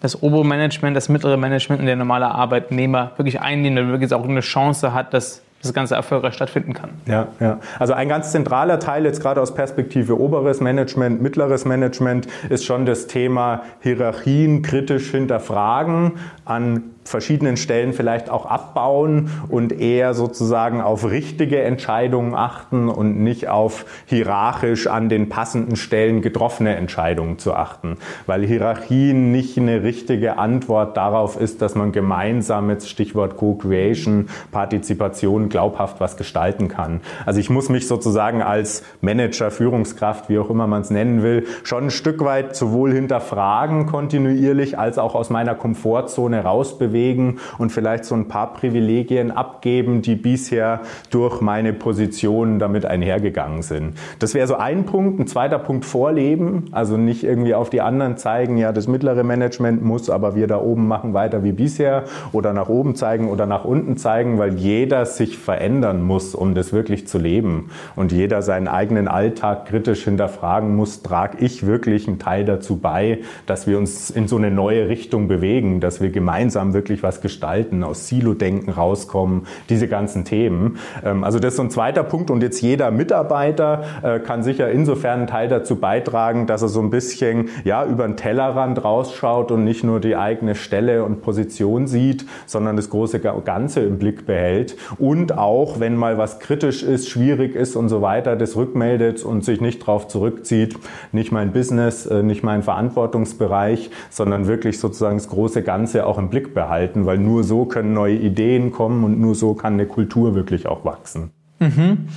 das 0.00 0.22
obere 0.22 0.44
Management, 0.44 0.96
das 0.96 1.08
mittlere 1.08 1.36
Management 1.36 1.80
und 1.80 1.86
der 1.86 1.96
normale 1.96 2.26
Arbeitnehmer 2.26 3.12
wirklich 3.16 3.40
einnehmen, 3.40 3.76
damit 3.76 3.92
wirklich 3.92 4.12
auch 4.12 4.28
eine 4.28 4.40
Chance 4.40 4.92
hat, 4.92 5.14
dass 5.14 5.42
das 5.62 5.72
Ganze 5.72 5.94
erfolgreich 5.94 6.34
stattfinden 6.34 6.74
kann. 6.74 6.90
Ja, 7.06 7.28
ja. 7.40 7.58
Also 7.78 7.94
ein 7.94 8.08
ganz 8.08 8.30
zentraler 8.30 8.78
Teil 8.78 9.04
jetzt 9.04 9.20
gerade 9.20 9.40
aus 9.40 9.54
Perspektive 9.54 10.20
oberes 10.20 10.60
Management, 10.60 11.22
mittleres 11.22 11.64
Management 11.64 12.28
ist 12.50 12.64
schon 12.64 12.86
das 12.86 13.06
Thema 13.06 13.62
Hierarchien 13.80 14.62
kritisch 14.62 15.10
hinterfragen, 15.10 16.12
an 16.44 16.82
verschiedenen 17.08 17.56
Stellen 17.56 17.92
vielleicht 17.92 18.30
auch 18.30 18.46
abbauen 18.46 19.30
und 19.48 19.78
eher 19.80 20.14
sozusagen 20.14 20.80
auf 20.80 21.08
richtige 21.08 21.62
Entscheidungen 21.62 22.34
achten 22.34 22.88
und 22.88 23.18
nicht 23.22 23.48
auf 23.48 23.86
hierarchisch 24.06 24.86
an 24.86 25.08
den 25.08 25.28
passenden 25.28 25.76
Stellen 25.76 26.22
getroffene 26.22 26.74
Entscheidungen 26.76 27.38
zu 27.38 27.54
achten. 27.54 27.98
Weil 28.26 28.44
Hierarchien 28.44 29.32
nicht 29.32 29.56
eine 29.58 29.82
richtige 29.82 30.38
Antwort 30.38 30.96
darauf 30.96 31.40
ist, 31.40 31.62
dass 31.62 31.74
man 31.74 31.92
gemeinsam 31.92 32.66
mit 32.66 32.84
Stichwort 32.84 33.36
Co-Creation, 33.36 34.28
Partizipation 34.50 35.48
glaubhaft 35.48 36.00
was 36.00 36.16
gestalten 36.16 36.68
kann. 36.68 37.00
Also 37.24 37.40
ich 37.40 37.50
muss 37.50 37.68
mich 37.68 37.86
sozusagen 37.86 38.42
als 38.42 38.82
Manager, 39.00 39.50
Führungskraft, 39.50 40.28
wie 40.28 40.38
auch 40.38 40.50
immer 40.50 40.66
man 40.66 40.82
es 40.82 40.90
nennen 40.90 41.22
will, 41.22 41.46
schon 41.62 41.84
ein 41.84 41.90
Stück 41.90 42.24
weit 42.24 42.56
sowohl 42.56 42.92
hinterfragen 42.92 43.86
kontinuierlich 43.86 44.78
als 44.78 44.98
auch 44.98 45.14
aus 45.14 45.30
meiner 45.30 45.54
Komfortzone 45.54 46.42
rausbewegen 46.42 46.95
bewegen 46.96 47.38
und 47.58 47.70
vielleicht 47.70 48.04
so 48.04 48.14
ein 48.14 48.28
paar 48.28 48.54
Privilegien 48.54 49.30
abgeben, 49.30 50.00
die 50.00 50.14
bisher 50.14 50.80
durch 51.10 51.42
meine 51.42 51.74
Position 51.74 52.58
damit 52.58 52.86
einhergegangen 52.86 53.62
sind. 53.62 53.98
Das 54.18 54.34
wäre 54.34 54.46
so 54.46 54.56
ein 54.56 54.86
Punkt. 54.86 55.20
Ein 55.20 55.26
zweiter 55.26 55.58
Punkt 55.58 55.84
Vorleben, 55.84 56.64
also 56.72 56.96
nicht 56.96 57.22
irgendwie 57.22 57.54
auf 57.54 57.68
die 57.68 57.82
anderen 57.82 58.16
zeigen, 58.16 58.56
ja, 58.56 58.72
das 58.72 58.88
mittlere 58.88 59.24
Management 59.24 59.84
muss, 59.84 60.08
aber 60.08 60.34
wir 60.34 60.46
da 60.46 60.58
oben 60.58 60.88
machen 60.88 61.12
weiter 61.12 61.44
wie 61.44 61.52
bisher 61.52 62.04
oder 62.32 62.52
nach 62.52 62.68
oben 62.68 62.94
zeigen 62.94 63.28
oder 63.28 63.46
nach 63.46 63.64
unten 63.64 63.96
zeigen, 63.96 64.38
weil 64.38 64.54
jeder 64.54 65.04
sich 65.04 65.36
verändern 65.36 66.02
muss, 66.02 66.34
um 66.34 66.54
das 66.54 66.72
wirklich 66.72 67.06
zu 67.06 67.18
leben 67.18 67.70
und 67.94 68.10
jeder 68.12 68.40
seinen 68.40 68.68
eigenen 68.68 69.06
Alltag 69.06 69.66
kritisch 69.66 70.04
hinterfragen 70.04 70.74
muss, 70.74 71.02
trage 71.02 71.38
ich 71.44 71.66
wirklich 71.66 72.08
einen 72.08 72.18
Teil 72.18 72.44
dazu 72.44 72.76
bei, 72.76 73.18
dass 73.46 73.66
wir 73.66 73.76
uns 73.76 74.10
in 74.10 74.28
so 74.28 74.36
eine 74.36 74.50
neue 74.50 74.88
Richtung 74.88 75.28
bewegen, 75.28 75.80
dass 75.80 76.00
wir 76.00 76.10
gemeinsam 76.10 76.72
wirklich 76.72 76.85
wirklich 76.86 77.02
was 77.02 77.20
gestalten, 77.20 77.82
aus 77.82 78.06
Silo-Denken 78.06 78.70
rauskommen, 78.70 79.48
diese 79.68 79.88
ganzen 79.88 80.24
Themen. 80.24 80.78
Ähm, 81.04 81.24
also 81.24 81.40
das 81.40 81.54
ist 81.54 81.56
so 81.56 81.64
ein 81.64 81.70
zweiter 81.70 82.04
Punkt. 82.04 82.30
Und 82.30 82.44
jetzt 82.44 82.60
jeder 82.60 82.92
Mitarbeiter 82.92 83.82
äh, 84.04 84.20
kann 84.20 84.44
sicher 84.44 84.70
insofern 84.70 85.20
einen 85.20 85.26
Teil 85.26 85.48
dazu 85.48 85.76
beitragen, 85.76 86.46
dass 86.46 86.62
er 86.62 86.68
so 86.68 86.80
ein 86.80 86.90
bisschen 86.90 87.48
ja, 87.64 87.84
über 87.84 88.06
den 88.06 88.16
Tellerrand 88.16 88.84
rausschaut 88.84 89.50
und 89.50 89.64
nicht 89.64 89.82
nur 89.82 89.98
die 89.98 90.14
eigene 90.14 90.54
Stelle 90.54 91.02
und 91.02 91.22
Position 91.22 91.88
sieht, 91.88 92.24
sondern 92.46 92.76
das 92.76 92.88
große 92.88 93.18
Ganze 93.18 93.80
im 93.80 93.98
Blick 93.98 94.24
behält. 94.24 94.76
Und 94.98 95.36
auch, 95.36 95.80
wenn 95.80 95.96
mal 95.96 96.18
was 96.18 96.38
kritisch 96.38 96.84
ist, 96.84 97.08
schwierig 97.08 97.56
ist 97.56 97.74
und 97.74 97.88
so 97.88 98.00
weiter, 98.00 98.36
das 98.36 98.54
rückmeldet 98.54 99.24
und 99.24 99.44
sich 99.44 99.60
nicht 99.60 99.82
darauf 99.82 100.06
zurückzieht, 100.06 100.78
nicht 101.10 101.32
mein 101.32 101.50
Business, 101.50 102.06
äh, 102.06 102.22
nicht 102.22 102.44
mein 102.44 102.62
Verantwortungsbereich, 102.62 103.90
sondern 104.08 104.46
wirklich 104.46 104.78
sozusagen 104.78 105.16
das 105.16 105.28
große 105.28 105.62
Ganze 105.64 106.06
auch 106.06 106.18
im 106.18 106.30
Blick 106.30 106.54
behalten, 106.54 106.75
weil 107.06 107.18
nur 107.18 107.44
so 107.44 107.64
können 107.64 107.92
neue 107.92 108.16
Ideen 108.16 108.70
kommen 108.70 109.04
und 109.04 109.20
nur 109.20 109.34
so 109.34 109.54
kann 109.54 109.74
eine 109.74 109.86
Kultur 109.86 110.34
wirklich 110.34 110.66
auch 110.66 110.84
wachsen. 110.84 111.30
Mhm. 111.58 112.08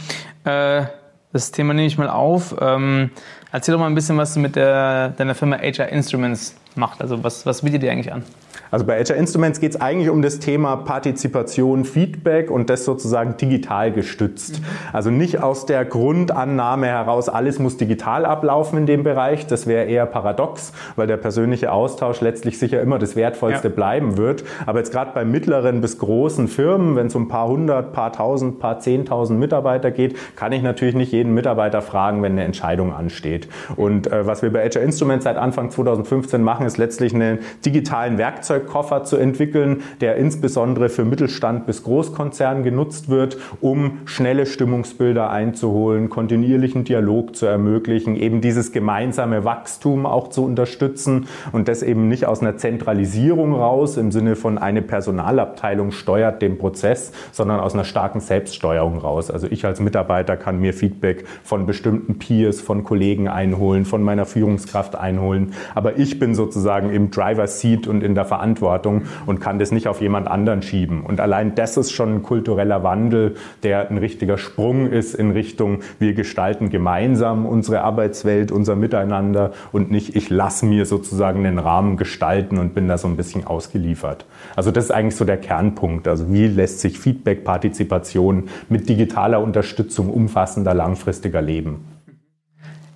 Äh, 0.43 0.83
das 1.31 1.51
Thema 1.51 1.73
nehme 1.73 1.87
ich 1.87 1.97
mal 1.97 2.09
auf. 2.09 2.55
Ähm, 2.59 3.11
erzähl 3.51 3.73
doch 3.73 3.79
mal 3.79 3.87
ein 3.87 3.95
bisschen, 3.95 4.17
was 4.17 4.33
du 4.33 4.39
mit 4.39 4.55
der, 4.55 5.09
deiner 5.09 5.35
Firma 5.35 5.57
HR 5.57 5.89
Instruments 5.89 6.55
macht. 6.75 7.01
Also 7.01 7.23
was, 7.23 7.45
was 7.45 7.61
bietet 7.61 7.83
ihr 7.83 7.91
eigentlich 7.91 8.11
an? 8.11 8.23
Also 8.71 8.85
bei 8.85 9.03
HR 9.03 9.15
Instruments 9.15 9.59
geht 9.59 9.71
es 9.75 9.81
eigentlich 9.81 10.09
um 10.09 10.21
das 10.21 10.39
Thema 10.39 10.75
Partizipation, 10.77 11.85
Feedback 11.85 12.51
und 12.51 12.69
das 12.69 12.85
sozusagen 12.85 13.35
digital 13.37 13.91
gestützt. 13.91 14.59
Mhm. 14.59 14.65
Also 14.93 15.09
nicht 15.09 15.41
aus 15.41 15.65
der 15.65 15.85
Grundannahme 15.85 16.87
heraus, 16.87 17.29
alles 17.29 17.57
muss 17.59 17.77
digital 17.77 18.25
ablaufen 18.25 18.77
in 18.77 18.85
dem 18.85 19.03
Bereich. 19.03 19.47
Das 19.47 19.65
wäre 19.65 19.85
eher 19.85 20.05
paradox, 20.05 20.71
weil 20.95 21.07
der 21.07 21.17
persönliche 21.17 21.71
Austausch 21.71 22.21
letztlich 22.21 22.59
sicher 22.59 22.81
immer 22.81 22.99
das 22.99 23.15
Wertvollste 23.15 23.69
ja. 23.69 23.73
bleiben 23.73 24.17
wird. 24.17 24.43
Aber 24.65 24.79
jetzt 24.79 24.91
gerade 24.91 25.11
bei 25.13 25.25
mittleren 25.25 25.81
bis 25.81 25.97
großen 25.97 26.47
Firmen, 26.47 26.95
wenn 26.95 27.07
es 27.07 27.15
um 27.15 27.23
ein 27.23 27.27
paar 27.27 27.47
hundert, 27.47 27.91
paar 27.93 28.13
tausend, 28.13 28.59
paar 28.59 28.79
zehntausend 28.79 29.39
Mitarbeiter 29.39 29.89
geht, 29.89 30.15
kann 30.35 30.51
ich 30.51 30.61
natürlich 30.61 30.95
nicht 30.95 31.11
jeden 31.11 31.33
Mitarbeiter 31.33 31.81
fragen, 31.81 32.21
wenn 32.21 32.33
eine 32.33 32.43
Entscheidung 32.43 32.93
ansteht. 32.93 33.47
Und 33.75 34.07
äh, 34.07 34.27
was 34.27 34.41
wir 34.41 34.53
bei 34.53 34.69
HR 34.69 34.83
Instruments 34.83 35.23
seit 35.23 35.37
Anfang 35.37 35.71
2015 35.71 36.43
machen, 36.43 36.65
ist 36.65 36.77
letztlich 36.77 37.15
einen 37.15 37.39
digitalen 37.65 38.17
Werkzeug 38.17 38.58
Werkzeugkoffer 38.59 39.03
zu 39.03 39.17
entwickeln, 39.17 39.83
der 40.01 40.15
insbesondere 40.17 40.89
für 40.89 41.05
Mittelstand 41.05 41.65
bis 41.65 41.83
Großkonzern 41.83 42.63
genutzt 42.63 43.09
wird, 43.09 43.37
um 43.61 43.99
schnelle 44.05 44.45
Stimmungsbilder 44.45 45.29
einzuholen, 45.29 46.09
kontinuierlichen 46.09 46.83
Dialog 46.83 47.35
zu 47.35 47.45
ermöglichen, 47.45 48.15
eben 48.15 48.41
dieses 48.41 48.71
gemeinsame 48.71 49.45
Wachstum 49.45 50.05
auch 50.05 50.29
zu 50.29 50.43
unterstützen 50.43 51.27
und 51.51 51.67
das 51.67 51.83
eben 51.83 52.07
nicht 52.07 52.25
aus 52.25 52.41
einer 52.41 52.57
Zentralisierung 52.57 53.53
raus 53.53 53.97
im 53.97 54.11
Sinne 54.11 54.35
von 54.35 54.57
eine 54.57 54.81
Personalabteilung 54.81 55.91
steuert 55.91 56.41
den 56.41 56.57
Prozess, 56.57 57.11
sondern 57.31 57.59
aus 57.59 57.73
einer 57.73 57.85
starken 57.85 58.19
Selbststeuerung 58.19 58.97
raus. 58.97 59.31
Also 59.31 59.47
ich 59.49 59.65
als 59.65 59.79
Mitarbeiter 59.79 60.37
kann 60.37 60.59
mir 60.59 60.73
Feedback 60.73 61.25
von 61.43 61.65
bestimmten 61.65 62.19
Peers, 62.19 62.61
von 62.61 62.83
Kollegen 62.83 63.27
einholen, 63.27 63.85
von 63.85 64.03
meiner 64.03 64.25
Führungskraft 64.25 64.95
einholen, 64.95 65.53
aber 65.75 65.97
ich 65.97 66.19
bin 66.19 66.35
sozusagen 66.35 66.89
im 66.89 67.11
Driver 67.11 67.47
Seat 67.47 67.87
und 67.87 68.03
in 68.03 68.15
der 68.15 68.25
Verantwortung 68.25 68.48
Verantwortung 68.55 69.03
und 69.25 69.39
kann 69.39 69.59
das 69.59 69.71
nicht 69.71 69.87
auf 69.87 70.01
jemand 70.01 70.27
anderen 70.27 70.61
schieben. 70.61 71.01
Und 71.01 71.19
allein 71.19 71.55
das 71.55 71.77
ist 71.77 71.91
schon 71.91 72.15
ein 72.15 72.23
kultureller 72.23 72.83
Wandel, 72.83 73.35
der 73.63 73.89
ein 73.89 73.97
richtiger 73.97 74.37
Sprung 74.37 74.87
ist 74.87 75.13
in 75.13 75.31
Richtung, 75.31 75.79
wir 75.99 76.13
gestalten 76.13 76.69
gemeinsam 76.69 77.45
unsere 77.45 77.81
Arbeitswelt, 77.81 78.51
unser 78.51 78.75
Miteinander 78.75 79.51
und 79.71 79.91
nicht, 79.91 80.15
ich 80.15 80.29
lasse 80.29 80.65
mir 80.65 80.85
sozusagen 80.85 81.43
den 81.43 81.59
Rahmen 81.59 81.97
gestalten 81.97 82.57
und 82.57 82.73
bin 82.73 82.87
da 82.87 82.97
so 82.97 83.07
ein 83.07 83.15
bisschen 83.15 83.45
ausgeliefert. 83.45 84.25
Also 84.55 84.71
das 84.71 84.85
ist 84.85 84.91
eigentlich 84.91 85.15
so 85.15 85.25
der 85.25 85.37
Kernpunkt. 85.37 86.07
Also 86.07 86.31
wie 86.31 86.47
lässt 86.47 86.79
sich 86.79 86.99
Feedback, 86.99 87.43
Partizipation 87.43 88.49
mit 88.69 88.89
digitaler 88.89 89.41
Unterstützung 89.41 90.09
umfassender, 90.09 90.73
langfristiger 90.73 91.41
leben? 91.41 91.98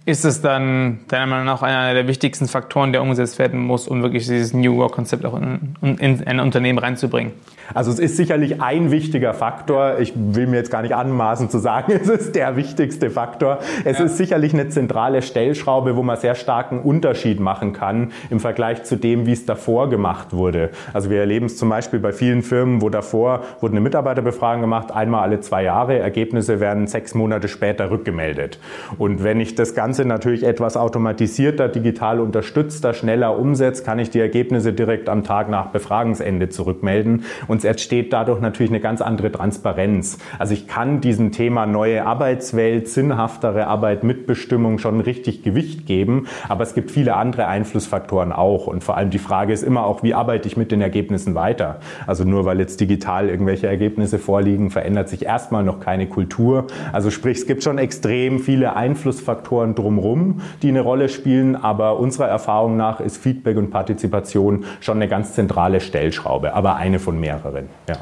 Ist 0.05 0.25
es 0.25 0.41
dann 0.41 0.99
deiner 1.07 1.27
Meinung 1.27 1.45
nach 1.45 1.61
einer 1.61 1.93
der 1.93 2.09
wichtigsten 2.09 2.49
Faktoren, 2.49 2.91
der 2.91 3.01
umgesetzt 3.01 3.39
werden 3.39 3.61
muss, 3.61 3.87
um 3.87 4.01
wirklich 4.03 4.25
dieses 4.25 4.53
New 4.53 4.75
Work-Konzept 4.75 5.25
auch 5.25 5.39
in, 5.39 5.75
in, 5.81 6.27
ein 6.27 6.41
Unternehmen 6.41 6.77
reinzubringen? 6.77 7.31
Also 7.73 7.89
es 7.89 7.99
ist 7.99 8.17
sicherlich 8.17 8.61
ein 8.61 8.91
wichtiger 8.91 9.33
Faktor. 9.33 9.99
Ich 9.99 10.11
will 10.13 10.47
mir 10.47 10.57
jetzt 10.57 10.71
gar 10.71 10.81
nicht 10.81 10.93
anmaßen 10.93 11.49
zu 11.49 11.57
sagen, 11.59 11.93
es 12.01 12.09
ist 12.09 12.35
der 12.35 12.57
wichtigste 12.57 13.09
Faktor. 13.09 13.59
Es 13.85 13.99
ja. 13.99 14.05
ist 14.05 14.17
sicherlich 14.17 14.53
eine 14.53 14.67
zentrale 14.67 15.21
Stellschraube, 15.21 15.95
wo 15.95 16.03
man 16.03 16.17
sehr 16.17 16.35
starken 16.35 16.81
Unterschied 16.81 17.39
machen 17.39 17.71
kann 17.71 18.11
im 18.29 18.41
Vergleich 18.41 18.83
zu 18.83 18.97
dem, 18.97 19.25
wie 19.25 19.31
es 19.31 19.45
davor 19.45 19.89
gemacht 19.89 20.33
wurde. 20.33 20.71
Also 20.91 21.09
wir 21.09 21.21
erleben 21.21 21.45
es 21.45 21.55
zum 21.55 21.69
Beispiel 21.69 21.99
bei 21.99 22.11
vielen 22.11 22.43
Firmen, 22.43 22.81
wo 22.81 22.89
davor 22.89 23.43
wurde 23.61 23.73
eine 23.73 23.81
Mitarbeiterbefragung 23.81 24.59
gemacht, 24.59 24.91
einmal 24.91 25.21
alle 25.21 25.39
zwei 25.39 25.63
Jahre. 25.63 25.97
Ergebnisse 25.97 26.59
werden 26.59 26.87
sechs 26.87 27.15
Monate 27.15 27.47
später 27.47 27.89
rückgemeldet. 27.89 28.59
Und 28.97 29.23
wenn 29.23 29.39
ich 29.39 29.55
das 29.55 29.73
Ganze 29.73 29.92
Ganze 29.93 30.05
natürlich 30.05 30.41
etwas 30.41 30.75
automatisierter, 30.75 31.67
digital 31.67 32.19
unterstützter, 32.19 32.95
schneller 32.95 33.37
umsetzt, 33.37 33.85
kann 33.85 33.99
ich 33.99 34.09
die 34.09 34.19
Ergebnisse 34.19 34.73
direkt 34.73 35.07
am 35.07 35.23
Tag 35.23 35.49
nach 35.49 35.67
Befragungsende 35.67 36.49
zurückmelden. 36.49 37.25
Und 37.47 37.57
es 37.57 37.63
entsteht 37.63 38.11
dadurch 38.11 38.41
natürlich 38.41 38.71
eine 38.71 38.79
ganz 38.79 39.01
andere 39.01 39.31
Transparenz. 39.31 40.17
Also 40.39 40.55
ich 40.55 40.67
kann 40.67 40.99
diesem 40.99 41.31
Thema 41.31 41.67
neue 41.67 42.07
Arbeitswelt, 42.07 42.87
sinnhaftere 42.87 43.67
Arbeit, 43.67 44.03
Mitbestimmung 44.03 44.79
schon 44.79 44.99
richtig 44.99 45.43
Gewicht 45.43 45.85
geben. 45.85 46.25
Aber 46.49 46.63
es 46.63 46.73
gibt 46.73 46.89
viele 46.89 47.15
andere 47.15 47.45
Einflussfaktoren 47.45 48.31
auch. 48.31 48.65
Und 48.65 48.83
vor 48.83 48.97
allem 48.97 49.11
die 49.11 49.19
Frage 49.19 49.53
ist 49.53 49.61
immer 49.61 49.85
auch, 49.85 50.01
wie 50.01 50.15
arbeite 50.15 50.47
ich 50.47 50.57
mit 50.57 50.71
den 50.71 50.81
Ergebnissen 50.81 51.35
weiter? 51.35 51.81
Also 52.07 52.23
nur 52.23 52.45
weil 52.45 52.59
jetzt 52.59 52.79
digital 52.81 53.29
irgendwelche 53.29 53.67
Ergebnisse 53.67 54.17
vorliegen, 54.17 54.71
verändert 54.71 55.07
sich 55.07 55.23
erstmal 55.27 55.63
noch 55.63 55.79
keine 55.79 56.07
Kultur. 56.07 56.65
Also 56.91 57.11
sprich, 57.11 57.37
es 57.37 57.45
gibt 57.45 57.61
schon 57.61 57.77
extrem 57.77 58.39
viele 58.39 58.75
Einflussfaktoren 58.75 59.75
drumherum, 59.83 60.41
die 60.61 60.69
eine 60.69 60.81
Rolle 60.81 61.09
spielen, 61.09 61.55
aber 61.55 61.99
unserer 61.99 62.27
Erfahrung 62.27 62.77
nach 62.77 62.99
ist 62.99 63.17
Feedback 63.17 63.57
und 63.57 63.69
Partizipation 63.69 64.65
schon 64.79 64.97
eine 64.97 65.07
ganz 65.07 65.33
zentrale 65.33 65.79
Stellschraube, 65.79 66.53
aber 66.53 66.75
eine 66.75 66.99
von 66.99 67.19
mehreren. 67.19 67.69
Ja. 67.87 67.97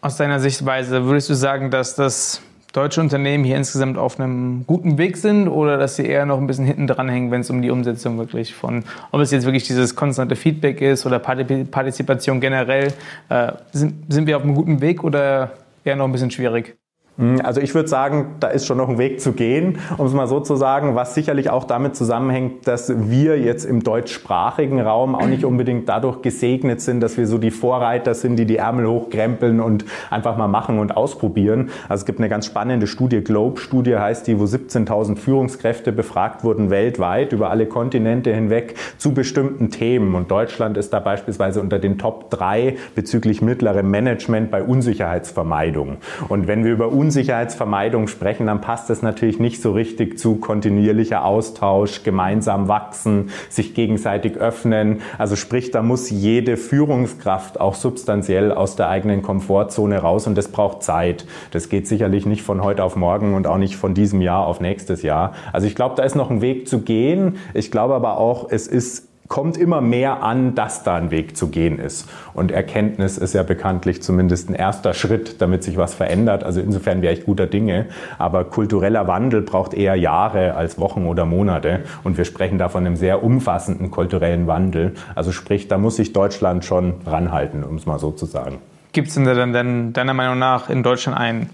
Aus 0.00 0.16
deiner 0.16 0.38
Sichtweise 0.38 1.06
würdest 1.06 1.28
du 1.28 1.34
sagen, 1.34 1.70
dass 1.72 1.96
das 1.96 2.42
deutsche 2.72 3.00
Unternehmen 3.00 3.44
hier 3.44 3.56
insgesamt 3.56 3.98
auf 3.98 4.20
einem 4.20 4.64
guten 4.66 4.98
Weg 4.98 5.16
sind 5.16 5.48
oder 5.48 5.78
dass 5.78 5.96
sie 5.96 6.06
eher 6.06 6.26
noch 6.26 6.38
ein 6.38 6.46
bisschen 6.46 6.66
hinten 6.66 6.86
dran 6.86 7.08
hängen, 7.08 7.30
wenn 7.30 7.40
es 7.40 7.50
um 7.50 7.62
die 7.62 7.70
Umsetzung 7.70 8.18
wirklich 8.18 8.54
von, 8.54 8.84
ob 9.10 9.20
es 9.20 9.30
jetzt 9.30 9.44
wirklich 9.44 9.64
dieses 9.64 9.96
konstante 9.96 10.36
Feedback 10.36 10.80
ist 10.80 11.06
oder 11.06 11.18
Partizipation 11.18 12.40
generell, 12.40 12.92
äh, 13.30 13.52
sind, 13.72 14.12
sind 14.12 14.26
wir 14.26 14.36
auf 14.36 14.42
einem 14.42 14.54
guten 14.54 14.80
Weg 14.80 15.02
oder 15.02 15.52
eher 15.84 15.96
noch 15.96 16.04
ein 16.04 16.12
bisschen 16.12 16.30
schwierig? 16.30 16.76
Hm, 17.18 17.40
also 17.42 17.60
ich 17.60 17.74
würde 17.74 17.88
sagen, 17.88 18.36
da 18.38 18.48
ist 18.48 18.64
schon 18.64 18.78
noch 18.78 18.88
ein 18.88 18.96
Weg 18.96 19.20
zu 19.20 19.32
gehen, 19.32 19.78
um 19.96 20.06
es 20.06 20.12
mal 20.12 20.28
so 20.28 20.38
zu 20.38 20.54
sagen, 20.54 20.94
was 20.94 21.14
sicherlich 21.14 21.50
auch 21.50 21.64
damit 21.64 21.96
zusammenhängt, 21.96 22.66
dass 22.68 22.92
wir 23.10 23.38
jetzt 23.38 23.64
im 23.64 23.82
deutschsprachigen 23.82 24.80
Raum 24.80 25.16
auch 25.16 25.26
nicht 25.26 25.44
unbedingt 25.44 25.88
dadurch 25.88 26.22
gesegnet 26.22 26.80
sind, 26.80 27.00
dass 27.00 27.16
wir 27.16 27.26
so 27.26 27.38
die 27.38 27.50
Vorreiter 27.50 28.14
sind, 28.14 28.36
die 28.36 28.46
die 28.46 28.58
Ärmel 28.58 28.86
hochkrempeln 28.86 29.60
und 29.60 29.84
einfach 30.10 30.36
mal 30.36 30.46
machen 30.46 30.78
und 30.78 30.96
ausprobieren. 30.96 31.70
Also 31.88 32.02
es 32.02 32.06
gibt 32.06 32.20
eine 32.20 32.28
ganz 32.28 32.46
spannende 32.46 32.86
Studie, 32.86 33.20
Globe-Studie 33.20 33.96
heißt 33.96 34.26
die, 34.28 34.38
wo 34.38 34.44
17.000 34.44 35.16
Führungskräfte 35.16 35.90
befragt 35.90 36.44
wurden 36.44 36.70
weltweit 36.70 37.32
über 37.32 37.50
alle 37.50 37.66
Kontinente 37.66 38.32
hinweg 38.32 38.76
zu 38.96 39.12
bestimmten 39.12 39.70
Themen. 39.70 40.14
Und 40.14 40.30
Deutschland 40.30 40.76
ist 40.76 40.92
da 40.92 41.00
beispielsweise 41.00 41.60
unter 41.60 41.80
den 41.80 41.98
Top 41.98 42.30
3 42.30 42.76
bezüglich 42.94 43.42
mittlerem 43.42 43.90
Management 43.90 44.52
bei 44.52 44.62
Unsicherheitsvermeidung. 44.62 45.96
Und 46.28 46.46
wenn 46.46 46.64
wir 46.64 46.72
über 46.72 46.92
Unsicherheitsvermeidung 47.08 48.06
sprechen, 48.06 48.48
dann 48.48 48.60
passt 48.60 48.90
das 48.90 49.00
natürlich 49.00 49.40
nicht 49.40 49.62
so 49.62 49.72
richtig 49.72 50.18
zu 50.18 50.36
kontinuierlicher 50.36 51.24
Austausch, 51.24 52.02
gemeinsam 52.02 52.68
wachsen, 52.68 53.30
sich 53.48 53.72
gegenseitig 53.72 54.36
öffnen. 54.36 55.00
Also 55.16 55.34
sprich, 55.34 55.70
da 55.70 55.80
muss 55.80 56.10
jede 56.10 56.58
Führungskraft 56.58 57.62
auch 57.62 57.76
substanziell 57.76 58.52
aus 58.52 58.76
der 58.76 58.90
eigenen 58.90 59.22
Komfortzone 59.22 59.96
raus 60.00 60.26
und 60.26 60.36
das 60.36 60.48
braucht 60.48 60.82
Zeit. 60.82 61.24
Das 61.50 61.70
geht 61.70 61.88
sicherlich 61.88 62.26
nicht 62.26 62.42
von 62.42 62.62
heute 62.62 62.84
auf 62.84 62.94
morgen 62.94 63.34
und 63.34 63.46
auch 63.46 63.56
nicht 63.56 63.76
von 63.76 63.94
diesem 63.94 64.20
Jahr 64.20 64.46
auf 64.46 64.60
nächstes 64.60 65.00
Jahr. 65.00 65.32
Also 65.54 65.66
ich 65.66 65.74
glaube, 65.74 65.94
da 65.94 66.02
ist 66.02 66.14
noch 66.14 66.30
ein 66.30 66.42
Weg 66.42 66.68
zu 66.68 66.82
gehen. 66.82 67.38
Ich 67.54 67.70
glaube 67.70 67.94
aber 67.94 68.18
auch, 68.18 68.48
es 68.50 68.66
ist 68.66 69.07
kommt 69.28 69.56
immer 69.56 69.80
mehr 69.80 70.22
an, 70.22 70.54
dass 70.54 70.82
da 70.82 70.96
ein 70.96 71.10
Weg 71.10 71.36
zu 71.36 71.48
gehen 71.48 71.78
ist. 71.78 72.08
Und 72.34 72.50
Erkenntnis 72.50 73.18
ist 73.18 73.34
ja 73.34 73.42
bekanntlich 73.42 74.02
zumindest 74.02 74.48
ein 74.48 74.54
erster 74.54 74.94
Schritt, 74.94 75.40
damit 75.40 75.62
sich 75.62 75.76
was 75.76 75.94
verändert. 75.94 76.44
Also 76.44 76.60
insofern 76.60 77.02
wäre 77.02 77.12
ich 77.12 77.24
guter 77.24 77.46
Dinge. 77.46 77.86
Aber 78.18 78.44
kultureller 78.44 79.06
Wandel 79.06 79.42
braucht 79.42 79.74
eher 79.74 79.94
Jahre 79.94 80.54
als 80.54 80.78
Wochen 80.78 81.06
oder 81.06 81.26
Monate. 81.26 81.80
Und 82.04 82.16
wir 82.16 82.24
sprechen 82.24 82.58
da 82.58 82.68
von 82.68 82.86
einem 82.86 82.96
sehr 82.96 83.22
umfassenden 83.22 83.90
kulturellen 83.90 84.46
Wandel. 84.46 84.94
Also 85.14 85.30
sprich, 85.32 85.68
da 85.68 85.78
muss 85.78 85.96
sich 85.96 86.12
Deutschland 86.12 86.64
schon 86.64 86.94
ranhalten, 87.06 87.64
um 87.64 87.76
es 87.76 87.86
mal 87.86 87.98
so 87.98 88.10
zu 88.10 88.26
sagen. 88.26 88.58
Gibt 88.92 89.08
es 89.08 89.14
denn 89.14 89.24
dann 89.24 89.92
deiner 89.92 90.14
Meinung 90.14 90.38
nach 90.38 90.70
in 90.70 90.82
Deutschland 90.82 91.18
ein 91.18 91.50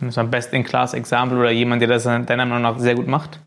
Best-in-Class-Example 0.00 1.38
oder 1.38 1.52
jemand, 1.52 1.80
der 1.80 1.88
das 1.88 2.02
deiner 2.02 2.44
Meinung 2.44 2.62
nach 2.62 2.78
sehr 2.78 2.96
gut 2.96 3.06
macht? 3.06 3.40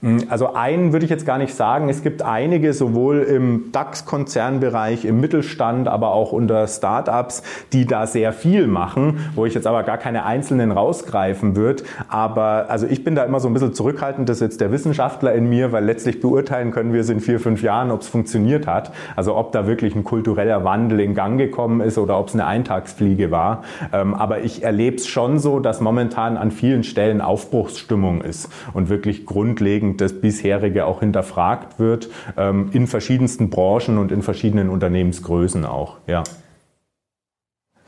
Hm, 0.00 0.24
also 0.28 0.54
einen 0.54 0.92
würde 0.92 1.04
ich 1.04 1.10
jetzt 1.10 1.26
gar 1.26 1.38
nicht 1.38 1.54
sagen. 1.54 1.88
Es 1.88 2.02
gibt 2.02 2.22
einige, 2.22 2.72
sowohl 2.72 3.18
im 3.22 3.72
DAX-Konzernbereich, 3.72 5.04
im 5.04 5.20
Mittelstand, 5.20 5.88
aber 5.88 6.12
auch 6.12 6.32
unter 6.32 6.66
Startups, 6.68 7.42
die 7.72 7.86
da 7.86 8.06
sehr 8.06 8.32
viel 8.32 8.68
machen, 8.68 9.30
wo 9.34 9.44
ich 9.44 9.54
jetzt 9.54 9.66
aber 9.66 9.82
gar 9.82 9.98
keine 9.98 10.24
einzelnen 10.24 10.70
rausgreifen 10.70 11.56
würde. 11.56 11.82
Aber 12.08 12.66
also 12.68 12.86
ich 12.86 13.02
bin 13.02 13.16
da 13.16 13.24
immer 13.24 13.40
so 13.40 13.48
ein 13.48 13.54
bisschen 13.54 13.74
zurückhaltend, 13.74 14.28
das 14.28 14.36
ist 14.36 14.42
jetzt 14.42 14.60
der 14.60 14.70
Wissenschaftler 14.70 15.34
in 15.34 15.48
mir, 15.48 15.72
weil 15.72 15.84
letztlich 15.84 16.20
beurteilen 16.20 16.70
können 16.70 16.92
wir 16.92 17.00
es 17.00 17.08
in 17.08 17.20
vier, 17.20 17.40
fünf 17.40 17.62
Jahren, 17.62 17.90
ob 17.90 18.02
es 18.02 18.08
funktioniert 18.08 18.66
hat. 18.66 18.92
Also 19.16 19.36
ob 19.36 19.50
da 19.52 19.66
wirklich 19.66 19.96
ein 19.96 20.04
kultureller 20.04 20.64
Wandel 20.64 21.00
in 21.00 21.14
Gang 21.14 21.38
gekommen 21.38 21.80
ist 21.80 21.98
oder 21.98 22.18
ob 22.18 22.28
es 22.28 22.34
eine 22.34 22.46
Eintagsfliege 22.46 23.30
war. 23.30 23.64
Ähm, 23.92 24.14
aber 24.14 24.42
ich 24.42 24.62
erlebe 24.62 24.96
es 24.96 25.08
schon 25.08 25.38
so, 25.38 25.58
dass 25.58 25.80
momentan 25.80 26.36
an 26.36 26.52
vielen 26.52 26.84
Stellen 26.84 27.20
Aufbruchsstimmung 27.20 28.20
ist 28.20 28.48
und 28.72 28.88
wirklich 28.88 29.26
grundlegend 29.26 29.87
grundlegend 29.88 30.00
das 30.00 30.20
bisherige 30.20 30.86
auch 30.86 31.00
hinterfragt 31.00 31.78
wird, 31.78 32.08
ähm, 32.36 32.70
in 32.72 32.86
verschiedensten 32.86 33.50
Branchen 33.50 33.98
und 33.98 34.12
in 34.12 34.22
verschiedenen 34.22 34.68
Unternehmensgrößen 34.68 35.64
auch. 35.64 35.96
Ja. 36.06 36.24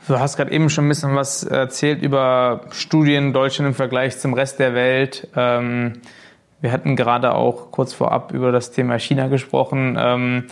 Du 0.07 0.19
hast 0.19 0.35
gerade 0.35 0.51
eben 0.51 0.69
schon 0.69 0.85
ein 0.85 0.89
bisschen 0.89 1.15
was 1.15 1.43
erzählt 1.43 2.01
über 2.01 2.61
Studien 2.71 3.33
Deutschland 3.33 3.69
im 3.69 3.75
Vergleich 3.75 4.17
zum 4.17 4.33
Rest 4.33 4.59
der 4.59 4.73
Welt. 4.73 5.27
Ähm, 5.35 6.01
wir 6.59 6.71
hatten 6.71 6.95
gerade 6.95 7.33
auch 7.33 7.71
kurz 7.71 7.93
vorab 7.93 8.33
über 8.33 8.51
das 8.51 8.71
Thema 8.71 8.97
China 8.97 9.27
gesprochen. 9.27 9.97
Ähm, 9.99 10.45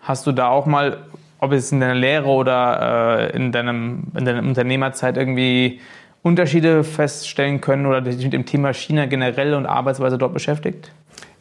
hast 0.00 0.26
du 0.26 0.32
da 0.32 0.48
auch 0.48 0.66
mal, 0.66 0.98
ob 1.38 1.52
es 1.52 1.72
in 1.72 1.80
deiner 1.80 1.94
Lehre 1.94 2.28
oder 2.28 3.30
äh, 3.30 3.36
in, 3.36 3.52
deinem, 3.52 4.04
in 4.16 4.24
deiner 4.24 4.42
Unternehmerzeit 4.42 5.16
irgendwie 5.16 5.80
Unterschiede 6.22 6.84
feststellen 6.84 7.60
können 7.60 7.86
oder 7.86 8.02
dich 8.02 8.22
mit 8.22 8.32
dem 8.32 8.44
Thema 8.44 8.74
China 8.74 9.06
generell 9.06 9.54
und 9.54 9.66
Arbeitsweise 9.66 10.18
dort 10.18 10.34
beschäftigt? 10.34 10.92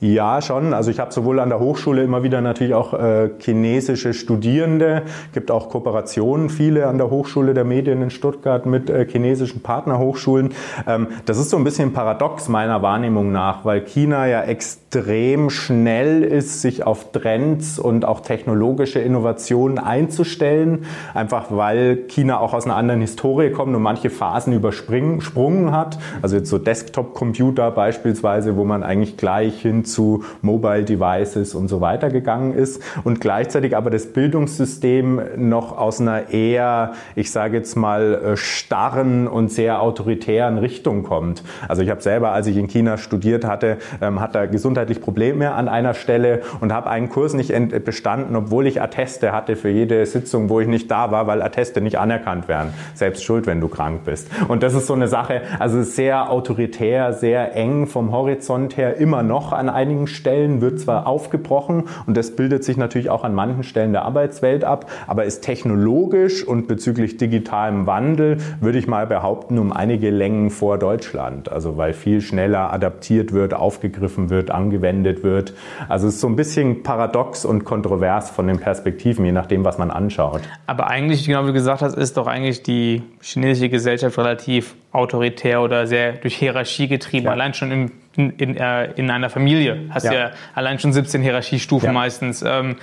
Ja, 0.02 0.42
schon. 0.42 0.74
Also 0.74 0.92
ich 0.92 1.00
habe 1.02 1.12
sowohl 1.12 1.42
an 1.42 1.50
der 1.50 1.60
Hochschule 1.60 2.02
immer 2.04 2.24
wieder 2.24 2.40
natürlich 2.40 2.74
auch 2.74 2.94
äh, 2.94 3.32
chinesische 3.40 4.14
Studierende, 4.14 5.02
gibt 5.34 5.52
auch 5.52 5.68
Kooperationen, 5.68 6.50
viele 6.50 6.88
an 6.88 6.98
der 6.98 7.10
Hochschule 7.10 7.54
der 7.54 7.66
Medien 7.66 8.02
in 8.02 8.10
Stuttgart 8.10 8.66
mit 8.66 8.90
äh, 8.90 9.06
chinesischen 9.06 9.62
Partnerhochschulen. 9.62 10.54
Ähm, 10.88 11.08
das 11.26 11.38
ist 11.38 11.50
so 11.50 11.58
ein 11.58 11.66
bisschen 11.66 11.92
paradox 11.92 12.48
meiner 12.48 12.82
Wahrnehmung 12.82 13.34
nach, 13.34 13.66
weil 13.66 13.82
China 13.82 14.26
ja 14.26 14.42
extrem 14.42 15.50
schnell 15.50 16.24
ist, 16.24 16.62
sich 16.62 16.88
auf 16.88 17.12
Trends 17.12 17.78
und 17.78 18.06
auch 18.06 18.22
technologische 18.22 19.00
Innovationen 19.00 19.80
einzustellen, 19.80 20.86
einfach 21.14 21.48
weil 21.50 22.08
China 22.08 22.40
auch 22.40 22.54
aus 22.54 22.64
einer 22.64 22.78
anderen 22.78 23.02
Historie 23.02 23.50
kommt 23.50 23.76
und 23.76 23.82
manche 23.82 24.10
Phasen 24.10 24.54
übersprungen 24.54 25.74
hat. 25.74 26.00
Also 26.22 26.38
jetzt 26.38 26.50
so 26.50 26.58
Desktop-Computer 26.58 27.70
beispielsweise, 27.72 28.56
wo 28.56 28.64
man 28.64 28.82
eigentlich 28.82 29.18
gleich 29.18 29.62
hin 29.62 29.84
zu 29.92 30.24
Mobile 30.42 30.84
Devices 30.84 31.56
und 31.56 31.68
so 31.68 31.82
weiter 31.82 32.10
gegangen 32.10 32.54
ist 32.54 32.82
und 33.04 33.22
gleichzeitig 33.22 33.76
aber 33.76 33.90
das 33.90 34.08
Bildungssystem 34.08 35.22
noch 35.38 35.78
aus 35.78 36.00
einer 36.00 36.30
eher, 36.30 36.94
ich 37.16 37.32
sage 37.32 37.58
jetzt 37.58 37.76
mal, 37.76 38.14
äh, 38.14 38.38
starren 38.38 39.28
und 39.28 39.52
sehr 39.52 39.82
autoritären 39.82 40.58
Richtung 40.58 41.04
kommt. 41.04 41.44
Also 41.68 41.82
ich 41.82 41.90
habe 41.90 42.02
selber, 42.02 42.32
als 42.32 42.48
ich 42.48 42.58
in 42.58 42.68
China 42.68 42.98
studiert 42.98 43.46
hatte, 43.46 43.78
ähm, 44.02 44.20
hat 44.20 44.36
da 44.36 44.46
gesundheitlich 44.46 45.02
Probleme 45.02 45.52
an 45.52 45.68
einer 45.68 45.94
Stelle 45.94 46.42
und 46.60 46.74
habe 46.74 46.90
einen 46.90 47.10
Kurs 47.10 47.34
nicht 47.34 47.54
bestanden, 47.84 48.36
obwohl 48.36 48.68
ich 48.68 48.82
Atteste 48.82 49.32
hatte 49.32 49.56
für 49.56 49.70
jede 49.70 50.06
Sitzung, 50.06 50.50
wo 50.50 50.60
ich 50.60 50.68
nicht 50.68 50.90
da 50.92 51.12
war, 51.12 51.28
weil 51.28 51.42
Atteste 51.42 51.82
nicht 51.82 51.98
anerkannt 51.98 52.48
werden. 52.48 52.74
Selbst 52.94 53.24
schuld, 53.24 53.48
wenn 53.48 53.62
du 53.62 53.68
krank 53.68 54.02
bist. 54.06 54.30
Und 54.48 54.64
das 54.64 54.74
ist 54.74 54.88
so 54.88 54.94
eine 54.94 55.08
Sache, 55.08 55.42
also 55.60 55.82
sehr 55.82 56.30
autoritär, 56.32 57.14
sehr 57.14 57.56
eng 57.56 57.88
vom 57.88 58.12
Horizont 58.12 58.78
her 58.78 58.98
immer 58.98 59.24
noch 59.24 59.54
an 59.54 59.70
einigen 59.80 60.08
Stellen 60.08 60.60
wird 60.60 60.80
zwar 60.82 61.08
aufgebrochen 61.08 61.86
und 62.06 62.18
das 62.18 62.36
bildet 62.36 62.66
sich 62.66 62.76
natürlich 62.76 63.10
auch 63.10 63.24
an 63.24 63.34
manchen 63.34 63.64
Stellen 63.64 63.94
der 63.94 64.04
Arbeitswelt 64.04 64.66
ab, 64.66 64.92
aber 65.08 65.24
ist 65.24 65.42
technologisch 65.42 66.44
und 66.46 66.68
bezüglich 66.68 67.16
digitalem 67.16 67.88
Wandel, 67.88 68.40
würde 68.60 68.78
ich 68.78 68.88
mal 68.88 69.08
behaupten, 69.08 69.58
um 69.58 69.72
einige 69.72 70.10
Längen 70.10 70.50
vor 70.50 70.78
Deutschland. 70.78 71.50
Also 71.50 71.78
weil 71.78 71.94
viel 71.94 72.20
schneller 72.20 72.74
adaptiert 72.74 73.32
wird, 73.32 73.54
aufgegriffen 73.54 74.30
wird, 74.30 74.52
angewendet 74.52 75.24
wird. 75.24 75.54
Also 75.88 76.08
es 76.08 76.16
ist 76.16 76.22
so 76.22 76.28
ein 76.28 76.36
bisschen 76.36 76.84
paradox 76.84 77.46
und 77.46 77.64
kontrovers 77.64 78.30
von 78.30 78.48
den 78.48 78.60
Perspektiven, 78.60 79.24
je 79.24 79.32
nachdem, 79.32 79.64
was 79.64 79.78
man 79.78 79.92
anschaut. 79.92 80.42
Aber 80.68 80.88
eigentlich, 80.88 81.26
genau 81.26 81.44
wie 81.44 81.48
du 81.48 81.54
gesagt 81.54 81.82
hast, 81.82 81.96
ist 81.96 82.18
doch 82.18 82.28
eigentlich 82.28 82.64
die 82.64 83.02
chinesische 83.22 83.70
Gesellschaft 83.70 84.18
relativ 84.18 84.76
autoritär 84.92 85.62
oder 85.62 85.88
sehr 85.88 86.14
durch 86.14 86.36
Hierarchie 86.36 86.88
getrieben. 86.88 87.28
Ja. 87.28 87.32
Allein 87.32 87.54
schon 87.54 87.72
im 87.72 87.92
in, 88.20 88.32
in, 88.32 88.58
äh, 88.58 88.92
in 88.92 89.10
einer 89.10 89.30
Familie. 89.30 89.86
Hast 89.90 90.06
ja. 90.06 90.14
ja 90.14 90.32
allein 90.54 90.78
schon 90.80 90.92
17 90.92 91.22
Hierarchiestufen 91.22 91.88
ja. 91.88 91.94
meistens. 91.94 92.44
Ähm, 92.46 92.76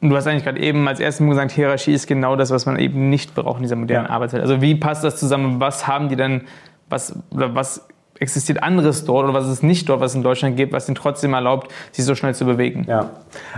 du 0.00 0.16
hast 0.16 0.26
eigentlich 0.26 0.44
gerade 0.44 0.60
eben 0.60 0.88
als 0.88 0.98
erstes 0.98 1.26
gesagt, 1.26 1.52
Hierarchie 1.52 1.92
ist 1.92 2.06
genau 2.06 2.36
das, 2.36 2.50
was 2.50 2.66
man 2.66 2.78
eben 2.78 3.10
nicht 3.10 3.34
braucht 3.34 3.58
in 3.58 3.62
dieser 3.62 3.76
modernen 3.76 4.06
ja. 4.06 4.12
Arbeitswelt. 4.12 4.42
Also 4.42 4.62
wie 4.62 4.74
passt 4.74 5.04
das 5.04 5.20
zusammen? 5.20 5.60
Was 5.60 5.86
haben 5.86 6.08
die 6.08 6.16
denn, 6.16 6.42
was, 6.88 7.18
was 7.30 7.86
existiert 8.20 8.62
anderes 8.62 9.04
dort 9.04 9.24
oder 9.24 9.34
was 9.34 9.46
es 9.46 9.62
nicht 9.62 9.88
dort, 9.88 10.00
was 10.00 10.12
es 10.12 10.16
in 10.16 10.22
Deutschland 10.22 10.56
gibt, 10.56 10.72
was 10.72 10.88
ihnen 10.88 10.94
trotzdem 10.94 11.34
erlaubt, 11.34 11.72
sich 11.92 12.04
so 12.04 12.14
schnell 12.14 12.34
zu 12.34 12.44
bewegen? 12.44 12.84
Ja, 12.88 13.10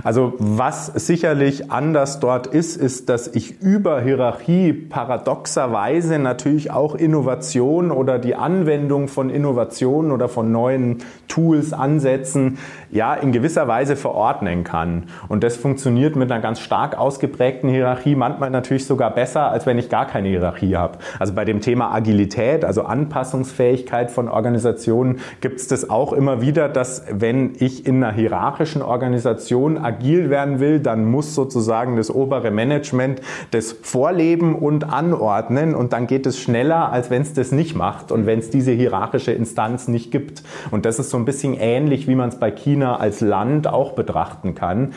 also 0.03 0.35
was 0.38 0.87
sicherlich 0.87 1.71
anders 1.71 2.21
dort 2.21 2.47
ist, 2.47 2.77
ist, 2.77 3.09
dass 3.09 3.29
ich 3.29 3.61
über 3.61 4.01
Hierarchie 4.01 4.73
paradoxerweise 4.73 6.18
natürlich 6.18 6.71
auch 6.71 6.94
Innovation 6.94 7.90
oder 7.90 8.18
die 8.18 8.35
Anwendung 8.35 9.09
von 9.09 9.31
Innovationen 9.31 10.12
oder 10.12 10.29
von 10.29 10.51
neuen 10.53 10.99
Tools, 11.29 11.73
Ansätzen, 11.73 12.59
ja, 12.90 13.14
in 13.14 13.33
gewisser 13.33 13.68
Weise 13.68 13.96
verordnen 13.96 14.64
kann. 14.64 15.05
Und 15.29 15.44
das 15.44 15.57
funktioniert 15.57 16.16
mit 16.16 16.31
einer 16.31 16.40
ganz 16.40 16.61
stark 16.61 16.98
ausgeprägten 16.98 17.68
Hierarchie 17.68 18.14
manchmal 18.14 18.51
natürlich 18.51 18.87
sogar 18.87 19.12
besser, 19.12 19.51
als 19.51 19.66
wenn 19.66 19.79
ich 19.79 19.88
gar 19.88 20.07
keine 20.07 20.29
Hierarchie 20.29 20.77
habe. 20.77 20.98
Also 21.18 21.35
bei 21.35 21.44
dem 21.44 21.61
Thema 21.61 21.92
Agilität, 21.92 22.64
also 22.64 22.83
Anpassungsfähigkeit 22.83 24.11
von 24.11 24.29
Organisationen, 24.29 25.20
gibt 25.40 25.61
es 25.61 25.68
das 25.68 25.90
auch 25.90 26.12
immer 26.12 26.40
wieder, 26.40 26.68
dass 26.68 27.05
wenn 27.11 27.55
ich 27.59 27.87
in 27.87 28.03
einer 28.03 28.12
hierarchischen 28.12 28.83
Organisation 28.83 29.79
agil 29.79 30.31
werden 30.31 30.61
will, 30.61 30.81
dann 30.81 31.05
muss 31.05 31.35
sozusagen 31.35 31.96
das 31.96 32.11
obere 32.14 32.51
Management 32.51 33.20
das 33.51 33.72
vorleben 33.83 34.55
und 34.55 34.85
anordnen 34.92 35.74
und 35.74 35.92
dann 35.92 36.07
geht 36.07 36.27
es 36.27 36.38
schneller, 36.38 36.92
als 36.92 37.11
wenn 37.11 37.22
es 37.22 37.33
das 37.33 37.53
nicht 37.53 37.77
macht 37.77 38.12
und 38.12 38.27
wenn 38.27 38.38
es 38.38 38.51
diese 38.51 38.72
hierarchische 38.72 39.33
Instanz 39.33 39.88
nicht 39.88 40.11
gibt. 40.11 40.42
Und 40.70 40.85
das 40.85 40.98
ist 40.98 41.11
so 41.11 41.16
ein 41.16 41.24
bisschen 41.24 41.55
ähnlich, 41.55 42.09
wie 42.09 42.14
man 42.14 42.29
es 42.29 42.37
bei 42.37 42.51
China 42.78 42.96
als 42.98 43.20
Land 43.20 43.66
auch 43.66 43.92
betrachten 43.92 44.54
kann. 44.54 44.94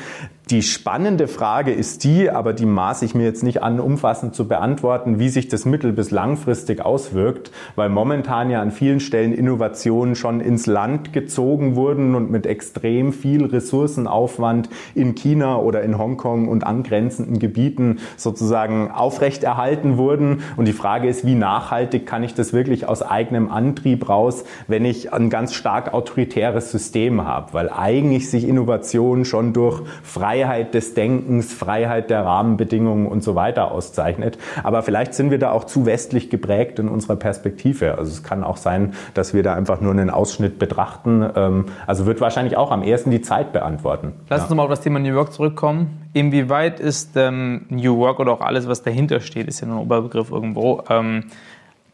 Die 0.51 0.63
spannende 0.63 1.29
Frage 1.29 1.71
ist 1.71 2.03
die, 2.03 2.29
aber 2.29 2.51
die 2.51 2.65
maße 2.65 3.05
ich 3.05 3.15
mir 3.15 3.23
jetzt 3.23 3.41
nicht 3.41 3.63
an, 3.63 3.79
umfassend 3.79 4.35
zu 4.35 4.49
beantworten, 4.49 5.17
wie 5.17 5.29
sich 5.29 5.47
das 5.47 5.63
mittel- 5.63 5.93
bis 5.93 6.11
langfristig 6.11 6.83
auswirkt, 6.83 7.51
weil 7.77 7.87
momentan 7.87 8.49
ja 8.49 8.61
an 8.61 8.71
vielen 8.71 8.99
Stellen 8.99 9.31
Innovationen 9.31 10.13
schon 10.13 10.41
ins 10.41 10.65
Land 10.65 11.13
gezogen 11.13 11.77
wurden 11.77 12.15
und 12.15 12.31
mit 12.31 12.45
extrem 12.45 13.13
viel 13.13 13.45
Ressourcenaufwand 13.45 14.67
in 14.93 15.15
China 15.15 15.57
oder 15.57 15.83
in 15.83 15.97
Hongkong 15.97 16.49
und 16.49 16.67
angrenzenden 16.67 17.39
Gebieten 17.39 17.99
sozusagen 18.17 18.91
aufrechterhalten 18.91 19.95
wurden. 19.97 20.41
Und 20.57 20.67
die 20.67 20.73
Frage 20.73 21.07
ist, 21.07 21.25
wie 21.25 21.35
nachhaltig 21.35 22.05
kann 22.05 22.23
ich 22.23 22.33
das 22.33 22.51
wirklich 22.51 22.89
aus 22.89 23.01
eigenem 23.01 23.49
Antrieb 23.49 24.09
raus, 24.09 24.43
wenn 24.67 24.83
ich 24.83 25.13
ein 25.13 25.29
ganz 25.29 25.53
stark 25.53 25.93
autoritäres 25.93 26.71
System 26.71 27.23
habe, 27.23 27.53
weil 27.53 27.69
eigentlich 27.69 28.29
sich 28.29 28.45
Innovationen 28.45 29.23
schon 29.23 29.53
durch 29.53 29.81
freie 30.03 30.40
Freiheit 30.41 30.73
des 30.73 30.95
Denkens, 30.95 31.53
Freiheit 31.53 32.09
der 32.09 32.25
Rahmenbedingungen 32.25 33.05
und 33.05 33.23
so 33.23 33.35
weiter 33.35 33.71
auszeichnet. 33.71 34.39
Aber 34.63 34.81
vielleicht 34.81 35.13
sind 35.13 35.29
wir 35.29 35.37
da 35.37 35.51
auch 35.51 35.65
zu 35.65 35.85
westlich 35.85 36.31
geprägt 36.31 36.79
in 36.79 36.87
unserer 36.87 37.15
Perspektive. 37.15 37.99
Also 37.99 38.11
es 38.11 38.23
kann 38.23 38.43
auch 38.43 38.57
sein, 38.57 38.93
dass 39.13 39.35
wir 39.35 39.43
da 39.43 39.53
einfach 39.53 39.81
nur 39.81 39.91
einen 39.91 40.09
Ausschnitt 40.09 40.57
betrachten. 40.57 41.23
Ähm, 41.35 41.65
also 41.85 42.07
wird 42.07 42.21
wahrscheinlich 42.21 42.57
auch 42.57 42.71
am 42.71 42.81
ersten 42.81 43.11
die 43.11 43.21
Zeit 43.21 43.53
beantworten. 43.53 44.13
Lass 44.29 44.41
uns 44.41 44.49
ja. 44.49 44.55
nochmal 44.55 44.65
auf 44.65 44.71
das 44.71 44.81
Thema 44.81 44.97
New 44.97 45.13
York 45.13 45.31
zurückkommen. 45.31 46.09
Inwieweit 46.13 46.79
ist 46.79 47.15
ähm, 47.17 47.67
New 47.69 47.97
Work 47.97 48.19
oder 48.19 48.31
auch 48.31 48.41
alles, 48.41 48.67
was 48.67 48.81
dahinter 48.81 49.19
steht, 49.19 49.47
ist 49.47 49.61
ja 49.61 49.67
nur 49.67 49.77
ein 49.77 49.83
Oberbegriff 49.83 50.31
irgendwo, 50.31 50.83
ähm, 50.89 51.25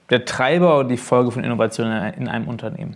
der 0.10 0.24
Treiber 0.24 0.80
oder 0.80 0.88
die 0.88 0.96
Folge 0.96 1.32
von 1.32 1.44
Innovationen 1.44 2.14
in 2.14 2.30
einem 2.30 2.48
Unternehmen? 2.48 2.96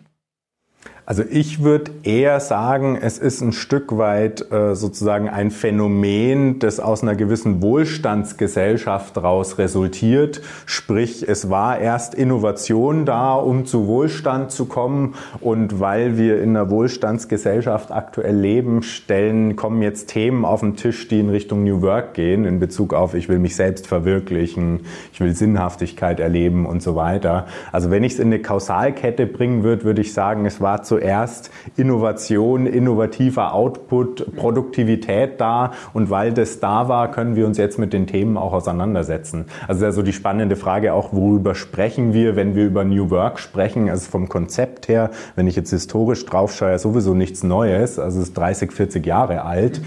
Also 1.11 1.23
ich 1.29 1.61
würde 1.61 1.91
eher 2.03 2.39
sagen, 2.39 2.95
es 2.95 3.17
ist 3.17 3.41
ein 3.41 3.51
Stück 3.51 3.97
weit 3.97 4.49
äh, 4.49 4.75
sozusagen 4.75 5.27
ein 5.27 5.51
Phänomen, 5.51 6.59
das 6.59 6.79
aus 6.79 7.03
einer 7.03 7.15
gewissen 7.15 7.61
Wohlstandsgesellschaft 7.61 9.17
daraus 9.17 9.57
resultiert. 9.57 10.41
Sprich, 10.65 11.27
es 11.27 11.49
war 11.49 11.79
erst 11.79 12.15
Innovation 12.15 13.05
da, 13.05 13.33
um 13.33 13.65
zu 13.65 13.87
Wohlstand 13.87 14.51
zu 14.51 14.67
kommen. 14.67 15.15
Und 15.41 15.81
weil 15.81 16.17
wir 16.17 16.41
in 16.41 16.51
einer 16.55 16.69
Wohlstandsgesellschaft 16.69 17.91
aktuell 17.91 18.37
leben, 18.37 18.81
stellen, 18.81 19.57
kommen 19.57 19.81
jetzt 19.81 20.07
Themen 20.07 20.45
auf 20.45 20.61
den 20.61 20.77
Tisch, 20.77 21.09
die 21.09 21.19
in 21.19 21.29
Richtung 21.29 21.65
New 21.65 21.81
Work 21.81 22.13
gehen, 22.13 22.45
in 22.45 22.61
Bezug 22.61 22.93
auf, 22.93 23.15
ich 23.15 23.27
will 23.27 23.39
mich 23.39 23.57
selbst 23.57 23.85
verwirklichen, 23.85 24.85
ich 25.11 25.19
will 25.19 25.35
Sinnhaftigkeit 25.35 26.21
erleben 26.21 26.65
und 26.65 26.81
so 26.81 26.95
weiter. 26.95 27.47
Also 27.73 27.91
wenn 27.91 28.05
ich 28.05 28.13
es 28.13 28.19
in 28.19 28.27
eine 28.27 28.41
Kausalkette 28.41 29.25
bringen 29.25 29.63
würde, 29.63 29.83
würde 29.83 29.99
ich 29.99 30.13
sagen, 30.13 30.45
es 30.45 30.61
war 30.61 30.83
zu 30.83 31.00
zuerst 31.01 31.49
Innovation, 31.77 32.67
innovativer 32.67 33.53
Output, 33.53 34.35
Produktivität 34.35 35.41
da. 35.41 35.71
Und 35.93 36.09
weil 36.09 36.31
das 36.31 36.59
da 36.59 36.87
war, 36.87 37.09
können 37.11 37.35
wir 37.35 37.47
uns 37.47 37.57
jetzt 37.57 37.79
mit 37.79 37.91
den 37.91 38.05
Themen 38.07 38.37
auch 38.37 38.53
auseinandersetzen. 38.53 39.45
Also 39.67 39.85
also 39.85 40.03
die 40.03 40.13
spannende 40.13 40.55
Frage 40.55 40.93
auch, 40.93 41.11
worüber 41.11 41.55
sprechen 41.55 42.13
wir, 42.13 42.35
wenn 42.35 42.55
wir 42.55 42.65
über 42.65 42.83
New 42.83 43.09
Work 43.09 43.39
sprechen, 43.39 43.89
also 43.89 44.09
vom 44.09 44.29
Konzept 44.29 44.87
her, 44.87 45.09
wenn 45.35 45.47
ich 45.47 45.55
jetzt 45.55 45.71
historisch 45.71 46.25
drauf 46.25 46.53
schaue, 46.53 46.77
sowieso 46.77 47.13
nichts 47.13 47.43
Neues, 47.43 47.97
also 47.97 48.19
es 48.19 48.29
ist 48.29 48.37
30, 48.37 48.71
40 48.71 49.05
Jahre 49.05 49.43
alt 49.43 49.81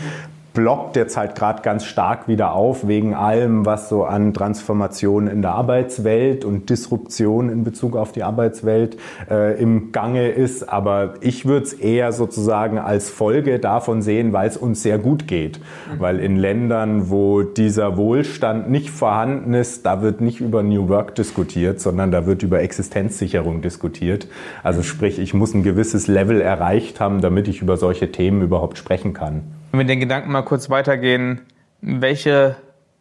blockt 0.55 0.95
jetzt 0.95 1.17
halt 1.17 1.35
gerade 1.35 1.63
ganz 1.63 1.85
stark 1.85 2.29
wieder 2.29 2.53
auf 2.53 2.87
wegen 2.87 3.13
allem, 3.13 3.67
was 3.67 3.89
so 3.89 4.05
an 4.05 4.33
Transformation 4.33 5.27
in 5.27 5.43
der 5.43 5.51
Arbeitswelt 5.51 6.45
und 6.45 6.71
Disruption 6.71 7.51
in 7.51 7.65
Bezug 7.65 7.97
auf 7.97 8.13
die 8.13 8.23
Arbeitswelt 8.23 8.97
äh, 9.29 9.61
im 9.61 9.91
Gange 9.91 10.29
ist. 10.29 10.69
Aber 10.69 11.15
ich 11.21 11.45
würde 11.45 11.67
es 11.67 11.73
eher 11.73 12.13
sozusagen 12.13 12.79
als 12.79 13.11
Folge 13.11 13.59
davon 13.59 14.01
sehen, 14.01 14.33
weil 14.33 14.49
es 14.49 14.57
uns 14.57 14.83
sehr 14.83 14.99
gut 14.99 15.27
geht. 15.27 15.59
Mhm. 15.59 16.01
Weil 16.01 16.21
in 16.21 16.37
Ländern, 16.37 17.11
wo 17.11 17.43
dieser 17.43 17.97
Wohlstand 17.97 18.71
nicht 18.71 18.91
vorhanden 18.91 19.55
ist, 19.55 19.85
da 19.85 20.03
wird 20.03 20.21
nicht 20.21 20.41
über 20.41 20.63
New 20.63 20.89
Work 20.89 21.17
diskutiert, 21.17 21.81
sondern 21.81 22.13
da 22.13 22.27
wird 22.27 22.45
über 22.45 22.61
Existenzsicherung 22.61 23.61
diskutiert. 23.61 24.29
Also 24.63 24.85
sprich, 24.85 25.19
ich 25.19 25.35
muss 25.35 25.53
ein 25.53 25.65
gewisses 25.65 26.07
Level 26.07 26.41
erreicht 26.41 27.01
haben, 27.01 27.21
damit 27.21 27.49
ich 27.49 27.61
über 27.61 27.77
solche 27.77 28.13
Themen 28.13 28.41
überhaupt 28.41 28.79
sprechen 28.79 29.15
kann. 29.15 29.43
Wenn 29.75 29.81
wir 29.81 29.87
den 29.87 29.99
Gedanken 29.99 30.31
mal 30.31 30.43
kurz 30.43 30.71
weitergehen, 30.71 31.41
welche 31.81 32.55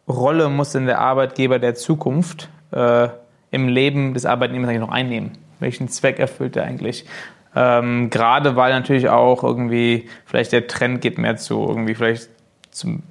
Rolle 0.08 0.48
muss 0.48 0.72
denn 0.72 0.86
der 0.86 0.98
Arbeitgeber 0.98 1.60
der 1.60 1.76
Zukunft 1.76 2.48
äh, 2.72 3.10
im 3.52 3.68
Leben 3.68 4.12
des 4.12 4.26
Arbeitnehmers 4.26 4.70
eigentlich 4.70 4.80
noch 4.80 4.90
einnehmen? 4.90 5.38
Welchen 5.60 5.86
Zweck 5.86 6.18
erfüllt 6.18 6.56
er 6.56 6.64
eigentlich? 6.64 7.06
Ähm, 7.54 8.10
gerade 8.10 8.56
weil 8.56 8.72
natürlich 8.72 9.08
auch 9.08 9.44
irgendwie 9.44 10.08
vielleicht 10.26 10.50
der 10.50 10.66
Trend 10.66 11.00
geht 11.00 11.16
mehr 11.16 11.36
zu 11.36 11.64
irgendwie 11.64 11.94
vielleicht 11.94 12.28
zum 12.72 13.04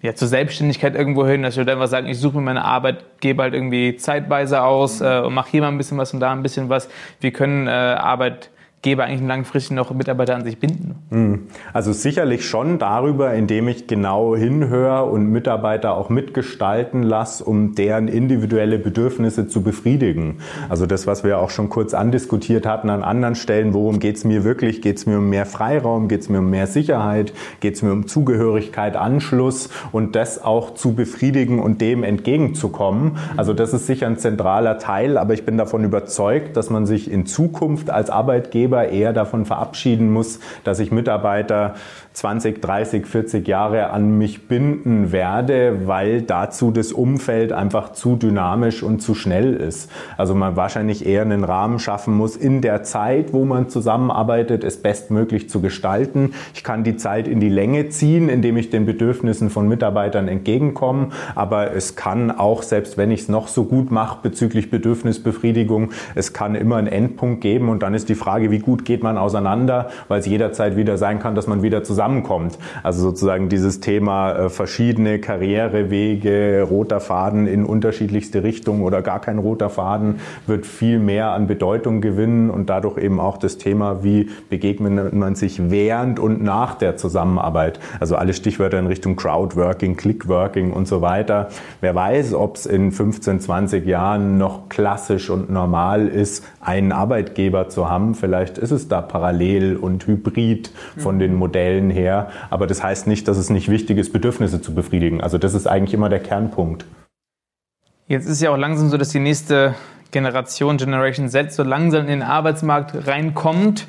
ja, 0.00 0.14
zur 0.14 0.28
Selbstständigkeit 0.28 0.94
irgendwo 0.94 1.26
hin, 1.26 1.42
dass 1.42 1.56
ich 1.56 1.68
einfach 1.68 1.88
sagen, 1.88 2.06
ich 2.06 2.20
suche 2.20 2.36
mir 2.36 2.42
meine 2.42 2.64
Arbeitgeber 2.64 3.42
halt 3.42 3.54
irgendwie 3.54 3.96
zeitweise 3.96 4.62
aus 4.62 5.00
äh, 5.00 5.18
und 5.18 5.34
mache 5.34 5.50
hier 5.50 5.62
mal 5.62 5.68
ein 5.68 5.78
bisschen 5.78 5.98
was 5.98 6.14
und 6.14 6.20
da 6.20 6.30
ein 6.30 6.44
bisschen 6.44 6.68
was. 6.68 6.88
Wir 7.18 7.32
können 7.32 7.66
äh, 7.66 7.70
Arbeit 7.70 8.50
Arbeitgeber 8.84 9.04
eigentlich 9.04 9.26
langfristig 9.26 9.74
noch 9.74 9.94
Mitarbeiter 9.94 10.34
an 10.34 10.44
sich 10.44 10.58
binden? 10.58 10.96
Hm. 11.10 11.46
Also 11.72 11.92
sicherlich 11.92 12.46
schon 12.46 12.78
darüber, 12.78 13.32
indem 13.32 13.68
ich 13.68 13.86
genau 13.86 14.36
hinhöre 14.36 15.04
und 15.06 15.30
Mitarbeiter 15.30 15.96
auch 15.96 16.10
mitgestalten 16.10 17.02
lasse, 17.02 17.44
um 17.44 17.74
deren 17.74 18.08
individuelle 18.08 18.78
Bedürfnisse 18.78 19.48
zu 19.48 19.62
befriedigen. 19.62 20.38
Also 20.68 20.84
das, 20.84 21.06
was 21.06 21.24
wir 21.24 21.38
auch 21.38 21.48
schon 21.48 21.70
kurz 21.70 21.94
andiskutiert 21.94 22.66
hatten 22.66 22.90
an 22.90 23.02
anderen 23.02 23.36
Stellen, 23.36 23.72
worum 23.72 24.00
geht 24.00 24.16
es 24.16 24.24
mir 24.24 24.44
wirklich? 24.44 24.82
Geht 24.82 24.98
es 24.98 25.06
mir 25.06 25.16
um 25.16 25.30
mehr 25.30 25.46
Freiraum? 25.46 26.08
Geht 26.08 26.20
es 26.20 26.28
mir 26.28 26.40
um 26.40 26.50
mehr 26.50 26.66
Sicherheit? 26.66 27.32
Geht 27.60 27.76
es 27.76 27.82
mir 27.82 27.92
um 27.92 28.06
Zugehörigkeit, 28.06 28.96
Anschluss 28.96 29.70
und 29.92 30.14
das 30.14 30.44
auch 30.44 30.74
zu 30.74 30.94
befriedigen 30.94 31.58
und 31.58 31.80
dem 31.80 32.04
entgegenzukommen? 32.04 33.16
Also 33.38 33.54
das 33.54 33.72
ist 33.72 33.86
sicher 33.86 34.06
ein 34.06 34.18
zentraler 34.18 34.78
Teil, 34.78 35.16
aber 35.16 35.32
ich 35.32 35.46
bin 35.46 35.56
davon 35.56 35.84
überzeugt, 35.84 36.56
dass 36.56 36.68
man 36.68 36.84
sich 36.84 37.10
in 37.10 37.24
Zukunft 37.24 37.88
als 37.88 38.10
Arbeitgeber 38.10 38.73
Arbeitgeber 38.74 38.88
eher 38.88 39.12
davon 39.12 39.46
verabschieden 39.46 40.12
muss, 40.12 40.40
dass 40.64 40.78
ich 40.78 40.90
Mitarbeiter 40.90 41.74
20, 42.14 42.62
30, 42.62 43.06
40 43.06 43.48
Jahre 43.48 43.90
an 43.90 44.18
mich 44.18 44.46
binden 44.46 45.10
werde, 45.10 45.88
weil 45.88 46.22
dazu 46.22 46.70
das 46.70 46.92
Umfeld 46.92 47.52
einfach 47.52 47.92
zu 47.92 48.14
dynamisch 48.14 48.84
und 48.84 49.00
zu 49.00 49.16
schnell 49.16 49.54
ist. 49.54 49.90
Also 50.16 50.36
man 50.36 50.54
wahrscheinlich 50.54 51.06
eher 51.06 51.22
einen 51.22 51.42
Rahmen 51.42 51.80
schaffen 51.80 52.14
muss, 52.14 52.36
in 52.36 52.60
der 52.60 52.84
Zeit, 52.84 53.32
wo 53.32 53.44
man 53.44 53.68
zusammenarbeitet, 53.68 54.62
es 54.62 54.80
bestmöglich 54.80 55.50
zu 55.50 55.60
gestalten. 55.60 56.34
Ich 56.54 56.62
kann 56.62 56.84
die 56.84 56.96
Zeit 56.96 57.26
in 57.26 57.40
die 57.40 57.48
Länge 57.48 57.88
ziehen, 57.88 58.28
indem 58.28 58.58
ich 58.58 58.70
den 58.70 58.86
Bedürfnissen 58.86 59.50
von 59.50 59.66
Mitarbeitern 59.66 60.28
entgegenkomme, 60.28 61.08
aber 61.34 61.74
es 61.74 61.96
kann 61.96 62.30
auch, 62.30 62.62
selbst 62.62 62.96
wenn 62.96 63.10
ich 63.10 63.22
es 63.22 63.28
noch 63.28 63.48
so 63.48 63.64
gut 63.64 63.90
mache 63.90 64.18
bezüglich 64.22 64.70
Bedürfnisbefriedigung, 64.70 65.90
es 66.14 66.32
kann 66.32 66.54
immer 66.54 66.76
einen 66.76 66.86
Endpunkt 66.86 67.40
geben 67.40 67.70
und 67.70 67.82
dann 67.82 67.92
ist 67.92 68.08
die 68.08 68.14
Frage, 68.14 68.52
wie 68.52 68.60
gut 68.60 68.84
geht 68.84 69.02
man 69.02 69.18
auseinander, 69.18 69.88
weil 70.06 70.20
es 70.20 70.26
jederzeit 70.26 70.76
wieder 70.76 70.96
sein 70.96 71.18
kann, 71.18 71.34
dass 71.34 71.48
man 71.48 71.64
wieder 71.64 71.82
zusammenkommt. 72.04 72.58
Also 72.82 73.02
sozusagen 73.02 73.48
dieses 73.48 73.80
Thema 73.80 74.32
äh, 74.32 74.50
verschiedene 74.50 75.18
Karrierewege, 75.18 76.66
roter 76.68 77.00
Faden 77.00 77.46
in 77.46 77.64
unterschiedlichste 77.64 78.42
Richtungen 78.42 78.82
oder 78.82 79.00
gar 79.00 79.20
kein 79.20 79.38
roter 79.38 79.70
Faden 79.70 80.16
wird 80.46 80.66
viel 80.66 80.98
mehr 80.98 81.30
an 81.30 81.46
Bedeutung 81.46 82.00
gewinnen 82.00 82.50
und 82.50 82.68
dadurch 82.68 82.98
eben 82.98 83.20
auch 83.20 83.38
das 83.38 83.56
Thema, 83.56 84.04
wie 84.04 84.28
begegnet 84.50 85.14
man 85.14 85.34
sich 85.34 85.70
während 85.70 86.18
und 86.18 86.42
nach 86.42 86.74
der 86.74 86.96
Zusammenarbeit. 86.96 87.80
Also 88.00 88.16
alle 88.16 88.34
Stichwörter 88.34 88.78
in 88.78 88.86
Richtung 88.86 89.16
Crowdworking, 89.16 89.96
Clickworking 89.96 90.72
und 90.72 90.86
so 90.86 91.00
weiter. 91.00 91.48
Wer 91.80 91.94
weiß, 91.94 92.34
ob 92.34 92.56
es 92.56 92.66
in 92.66 92.92
15, 92.92 93.40
20 93.40 93.86
Jahren 93.86 94.36
noch 94.36 94.68
klassisch 94.68 95.30
und 95.30 95.50
normal 95.50 96.08
ist, 96.08 96.44
einen 96.60 96.92
Arbeitgeber 96.92 97.68
zu 97.68 97.88
haben. 97.88 98.14
Vielleicht 98.14 98.58
ist 98.58 98.70
es 98.70 98.88
da 98.88 99.00
parallel 99.00 99.76
und 99.76 100.06
hybrid 100.06 100.70
von 100.96 101.18
den 101.18 101.34
Modellen 101.34 101.90
her. 101.94 102.30
Aber 102.50 102.66
das 102.66 102.82
heißt 102.82 103.06
nicht, 103.06 103.26
dass 103.28 103.38
es 103.38 103.48
nicht 103.48 103.70
wichtig 103.70 103.96
ist, 103.96 104.12
Bedürfnisse 104.12 104.60
zu 104.60 104.74
befriedigen. 104.74 105.20
Also 105.20 105.38
das 105.38 105.54
ist 105.54 105.66
eigentlich 105.66 105.94
immer 105.94 106.08
der 106.10 106.20
Kernpunkt. 106.20 106.84
Jetzt 108.06 108.26
ist 108.26 108.42
ja 108.42 108.50
auch 108.50 108.58
langsam 108.58 108.90
so, 108.90 108.98
dass 108.98 109.08
die 109.08 109.20
nächste 109.20 109.74
Generation, 110.10 110.76
Generation 110.76 111.28
Z, 111.28 111.52
so 111.52 111.62
langsam 111.62 112.02
in 112.02 112.08
den 112.08 112.22
Arbeitsmarkt 112.22 113.06
reinkommt. 113.06 113.86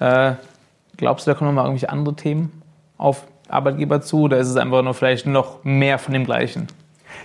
Äh, 0.00 0.32
glaubst 0.96 1.26
du, 1.26 1.30
da 1.30 1.34
kommen 1.36 1.50
noch 1.50 1.54
mal 1.54 1.68
irgendwelche 1.68 1.90
andere 1.90 2.16
Themen 2.16 2.62
auf 2.96 3.26
Arbeitgeber 3.48 4.00
zu? 4.00 4.22
Oder 4.22 4.38
ist 4.38 4.48
es 4.48 4.56
einfach 4.56 4.82
nur 4.82 4.94
vielleicht 4.94 5.26
noch 5.26 5.64
mehr 5.64 5.98
von 5.98 6.14
dem 6.14 6.24
Gleichen? 6.24 6.68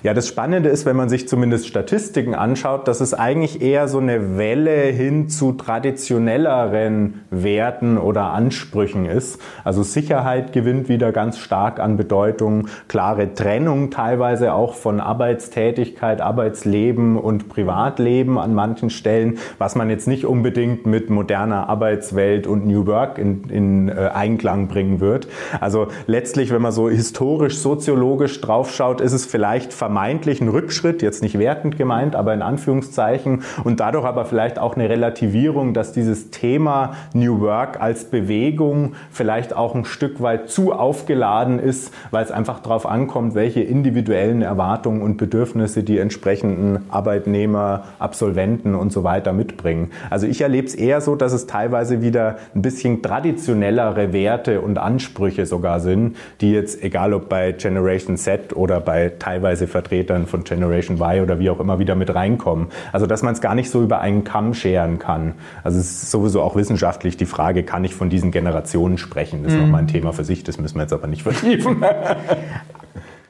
Ja, 0.03 0.13
das 0.13 0.27
Spannende 0.27 0.69
ist, 0.69 0.85
wenn 0.85 0.95
man 0.95 1.09
sich 1.09 1.27
zumindest 1.27 1.67
Statistiken 1.67 2.35
anschaut, 2.35 2.87
dass 2.87 2.99
es 2.99 3.13
eigentlich 3.13 3.61
eher 3.61 3.87
so 3.87 3.99
eine 3.99 4.37
Welle 4.37 4.81
hin 4.87 5.29
zu 5.29 5.53
traditionelleren 5.53 7.21
Werten 7.29 7.97
oder 7.97 8.31
Ansprüchen 8.31 9.05
ist. 9.05 9.41
Also 9.63 9.83
Sicherheit 9.83 10.51
gewinnt 10.51 10.89
wieder 10.89 11.11
ganz 11.11 11.37
stark 11.37 11.79
an 11.79 11.95
Bedeutung, 11.95 12.67
klare 12.87 13.33
Trennung 13.33 13.91
teilweise 13.91 14.53
auch 14.53 14.73
von 14.73 14.99
Arbeitstätigkeit, 14.99 16.21
Arbeitsleben 16.21 17.17
und 17.17 17.47
Privatleben 17.47 18.37
an 18.37 18.53
manchen 18.53 18.89
Stellen, 18.89 19.37
was 19.57 19.75
man 19.75 19.89
jetzt 19.89 20.07
nicht 20.07 20.25
unbedingt 20.25 20.85
mit 20.85 21.09
moderner 21.09 21.69
Arbeitswelt 21.69 22.47
und 22.47 22.65
New 22.65 22.87
Work 22.87 23.17
in, 23.17 23.43
in 23.45 23.89
äh, 23.89 24.09
Einklang 24.13 24.67
bringen 24.67 24.99
wird. 24.99 25.27
Also 25.61 25.87
letztlich, 26.07 26.51
wenn 26.51 26.61
man 26.61 26.71
so 26.71 26.89
historisch, 26.89 27.57
soziologisch 27.57 28.41
draufschaut, 28.41 28.99
ist 28.99 29.13
es 29.13 29.25
vielleicht 29.25 29.73
vermeintlichen 29.83 30.47
Rückschritt, 30.47 31.01
jetzt 31.01 31.21
nicht 31.21 31.37
wertend 31.37 31.77
gemeint, 31.77 32.15
aber 32.15 32.33
in 32.33 32.41
Anführungszeichen 32.41 33.41
und 33.65 33.81
dadurch 33.81 34.05
aber 34.05 34.23
vielleicht 34.23 34.57
auch 34.57 34.77
eine 34.77 34.87
Relativierung, 34.87 35.73
dass 35.73 35.91
dieses 35.91 36.31
Thema 36.31 36.93
New 37.13 37.41
Work 37.41 37.81
als 37.81 38.05
Bewegung 38.05 38.93
vielleicht 39.11 39.53
auch 39.53 39.75
ein 39.75 39.83
Stück 39.83 40.21
weit 40.21 40.49
zu 40.49 40.71
aufgeladen 40.71 41.59
ist, 41.59 41.93
weil 42.11 42.23
es 42.23 42.31
einfach 42.31 42.61
darauf 42.61 42.85
ankommt, 42.85 43.35
welche 43.35 43.59
individuellen 43.59 44.41
Erwartungen 44.41 45.01
und 45.01 45.17
Bedürfnisse 45.17 45.83
die 45.83 45.97
entsprechenden 45.97 46.85
Arbeitnehmer, 46.89 47.83
Absolventen 47.99 48.75
und 48.75 48.93
so 48.93 49.03
weiter 49.03 49.33
mitbringen. 49.33 49.91
Also 50.09 50.27
ich 50.27 50.39
erlebe 50.39 50.65
es 50.65 50.75
eher 50.75 51.01
so, 51.01 51.17
dass 51.17 51.33
es 51.33 51.45
teilweise 51.45 52.01
wieder 52.01 52.37
ein 52.55 52.61
bisschen 52.61 53.01
traditionellere 53.01 54.13
Werte 54.13 54.61
und 54.61 54.77
Ansprüche 54.77 55.45
sogar 55.45 55.81
sind, 55.81 56.15
die 56.39 56.53
jetzt, 56.53 56.81
egal 56.81 57.13
ob 57.13 57.27
bei 57.27 57.51
Generation 57.51 58.15
Z 58.15 58.55
oder 58.55 58.79
bei 58.79 59.11
teilweise 59.19 59.62
Vertretern 59.67 60.27
von 60.27 60.43
Generation 60.43 60.97
Y 60.97 61.21
oder 61.21 61.39
wie 61.39 61.49
auch 61.49 61.59
immer 61.59 61.79
wieder 61.79 61.95
mit 61.95 62.13
reinkommen. 62.13 62.67
Also 62.91 63.05
dass 63.05 63.23
man 63.23 63.33
es 63.33 63.41
gar 63.41 63.55
nicht 63.55 63.69
so 63.69 63.81
über 63.81 64.01
einen 64.01 64.23
Kamm 64.23 64.53
scheren 64.53 64.99
kann. 64.99 65.33
Also 65.63 65.79
es 65.79 66.03
ist 66.03 66.11
sowieso 66.11 66.41
auch 66.41 66.55
wissenschaftlich 66.55 67.17
die 67.17 67.25
Frage, 67.25 67.63
kann 67.63 67.83
ich 67.83 67.95
von 67.95 68.09
diesen 68.09 68.31
Generationen 68.31 68.97
sprechen? 68.97 69.43
Das 69.43 69.53
ist 69.53 69.57
mhm. 69.57 69.65
nochmal 69.65 69.81
ein 69.81 69.87
Thema 69.87 70.13
für 70.13 70.23
sich, 70.23 70.43
das 70.43 70.59
müssen 70.59 70.75
wir 70.75 70.83
jetzt 70.83 70.93
aber 70.93 71.07
nicht 71.07 71.23
vertiefen. 71.23 71.83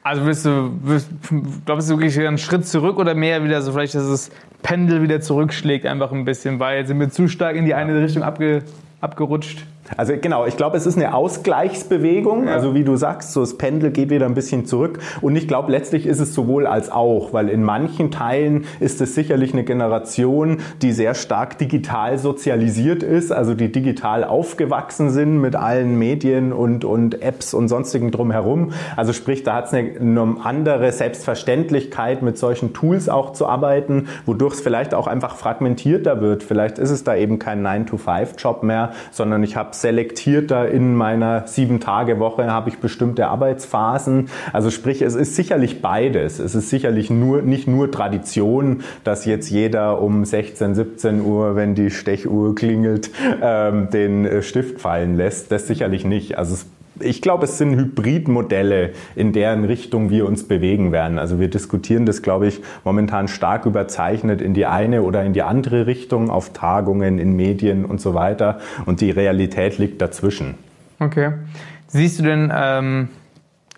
Also 0.06 0.26
willst 0.26 0.44
du, 0.44 0.70
willst, 0.82 1.08
glaubst 1.64 1.88
du 1.88 1.94
wirklich 1.94 2.20
einen 2.20 2.36
Schritt 2.36 2.66
zurück 2.66 2.98
oder 2.98 3.14
mehr 3.14 3.42
wieder 3.42 3.62
so 3.62 3.72
vielleicht, 3.72 3.94
dass 3.94 4.06
das 4.06 4.30
Pendel 4.62 5.00
wieder 5.00 5.22
zurückschlägt 5.22 5.86
einfach 5.86 6.12
ein 6.12 6.26
bisschen, 6.26 6.60
weil 6.60 6.86
sind 6.86 7.00
wir 7.00 7.08
zu 7.08 7.26
stark 7.26 7.56
in 7.56 7.64
die 7.64 7.72
eine 7.72 7.98
Richtung 8.02 8.22
abge, 8.22 8.64
abgerutscht? 9.00 9.64
Also 9.96 10.14
genau, 10.20 10.46
ich 10.46 10.56
glaube, 10.56 10.76
es 10.76 10.86
ist 10.86 10.96
eine 10.96 11.14
Ausgleichsbewegung. 11.14 12.46
Ja. 12.46 12.54
Also 12.54 12.74
wie 12.74 12.84
du 12.84 12.96
sagst, 12.96 13.32
so 13.32 13.40
das 13.40 13.58
Pendel 13.58 13.90
geht 13.90 14.10
wieder 14.10 14.26
ein 14.26 14.34
bisschen 14.34 14.66
zurück. 14.66 14.98
Und 15.20 15.36
ich 15.36 15.46
glaube, 15.46 15.70
letztlich 15.70 16.06
ist 16.06 16.20
es 16.20 16.34
sowohl 16.34 16.66
als 16.66 16.90
auch, 16.90 17.32
weil 17.32 17.48
in 17.48 17.62
manchen 17.62 18.10
Teilen 18.10 18.64
ist 18.80 19.00
es 19.00 19.14
sicherlich 19.14 19.52
eine 19.52 19.64
Generation, 19.64 20.58
die 20.82 20.92
sehr 20.92 21.14
stark 21.14 21.58
digital 21.58 22.18
sozialisiert 22.18 23.02
ist, 23.02 23.32
also 23.32 23.54
die 23.54 23.70
digital 23.70 24.24
aufgewachsen 24.24 25.10
sind 25.10 25.40
mit 25.40 25.56
allen 25.56 25.98
Medien 25.98 26.52
und, 26.52 26.84
und 26.84 27.22
Apps 27.22 27.54
und 27.54 27.68
sonstigen 27.68 28.10
drumherum. 28.10 28.72
Also 28.96 29.12
sprich, 29.12 29.42
da 29.42 29.54
hat 29.54 29.66
es 29.66 29.74
eine, 29.74 29.90
eine 30.00 30.36
andere 30.42 30.92
Selbstverständlichkeit, 30.92 32.22
mit 32.22 32.38
solchen 32.38 32.72
Tools 32.72 33.08
auch 33.08 33.32
zu 33.32 33.46
arbeiten, 33.46 34.08
wodurch 34.26 34.54
es 34.54 34.60
vielleicht 34.60 34.94
auch 34.94 35.06
einfach 35.06 35.36
fragmentierter 35.36 36.20
wird. 36.20 36.42
Vielleicht 36.42 36.78
ist 36.78 36.90
es 36.90 37.04
da 37.04 37.14
eben 37.14 37.38
kein 37.38 37.66
9-to-5-Job 37.66 38.62
mehr, 38.62 38.92
sondern 39.10 39.42
ich 39.42 39.56
habe 39.56 39.73
selektierter 39.80 40.68
in 40.68 40.94
meiner 40.94 41.46
Sieben-Tage-Woche 41.46 42.50
habe 42.50 42.70
ich 42.70 42.78
bestimmte 42.78 43.28
Arbeitsphasen. 43.28 44.28
Also 44.52 44.70
sprich, 44.70 45.02
es 45.02 45.14
ist 45.14 45.36
sicherlich 45.36 45.82
beides. 45.82 46.38
Es 46.38 46.54
ist 46.54 46.70
sicherlich 46.70 47.10
nur, 47.10 47.42
nicht 47.42 47.68
nur 47.68 47.90
Tradition, 47.90 48.82
dass 49.04 49.24
jetzt 49.24 49.50
jeder 49.50 50.00
um 50.00 50.24
16, 50.24 50.74
17 50.74 51.20
Uhr, 51.20 51.56
wenn 51.56 51.74
die 51.74 51.90
Stechuhr 51.90 52.54
klingelt, 52.54 53.10
ähm, 53.42 53.90
den 53.90 54.24
äh, 54.24 54.42
Stift 54.42 54.80
fallen 54.80 55.16
lässt. 55.16 55.52
Das 55.52 55.66
sicherlich 55.66 56.04
nicht. 56.04 56.38
Also 56.38 56.54
es 56.54 56.66
ich 57.00 57.22
glaube, 57.22 57.44
es 57.44 57.58
sind 57.58 57.74
Hybridmodelle, 57.76 58.92
in 59.16 59.32
deren 59.32 59.64
Richtung 59.64 60.10
wir 60.10 60.26
uns 60.26 60.46
bewegen 60.46 60.92
werden. 60.92 61.18
Also 61.18 61.40
wir 61.40 61.48
diskutieren 61.48 62.06
das, 62.06 62.22
glaube 62.22 62.46
ich, 62.46 62.60
momentan 62.84 63.28
stark 63.28 63.66
überzeichnet 63.66 64.40
in 64.40 64.54
die 64.54 64.66
eine 64.66 65.02
oder 65.02 65.24
in 65.24 65.32
die 65.32 65.42
andere 65.42 65.86
Richtung, 65.86 66.30
auf 66.30 66.52
Tagungen, 66.52 67.18
in 67.18 67.34
Medien 67.34 67.84
und 67.84 68.00
so 68.00 68.14
weiter. 68.14 68.60
Und 68.86 69.00
die 69.00 69.10
Realität 69.10 69.78
liegt 69.78 70.00
dazwischen. 70.00 70.54
Okay. 71.00 71.32
Siehst 71.88 72.18
du 72.18 72.22
denn 72.24 72.52
ähm, 72.54 73.08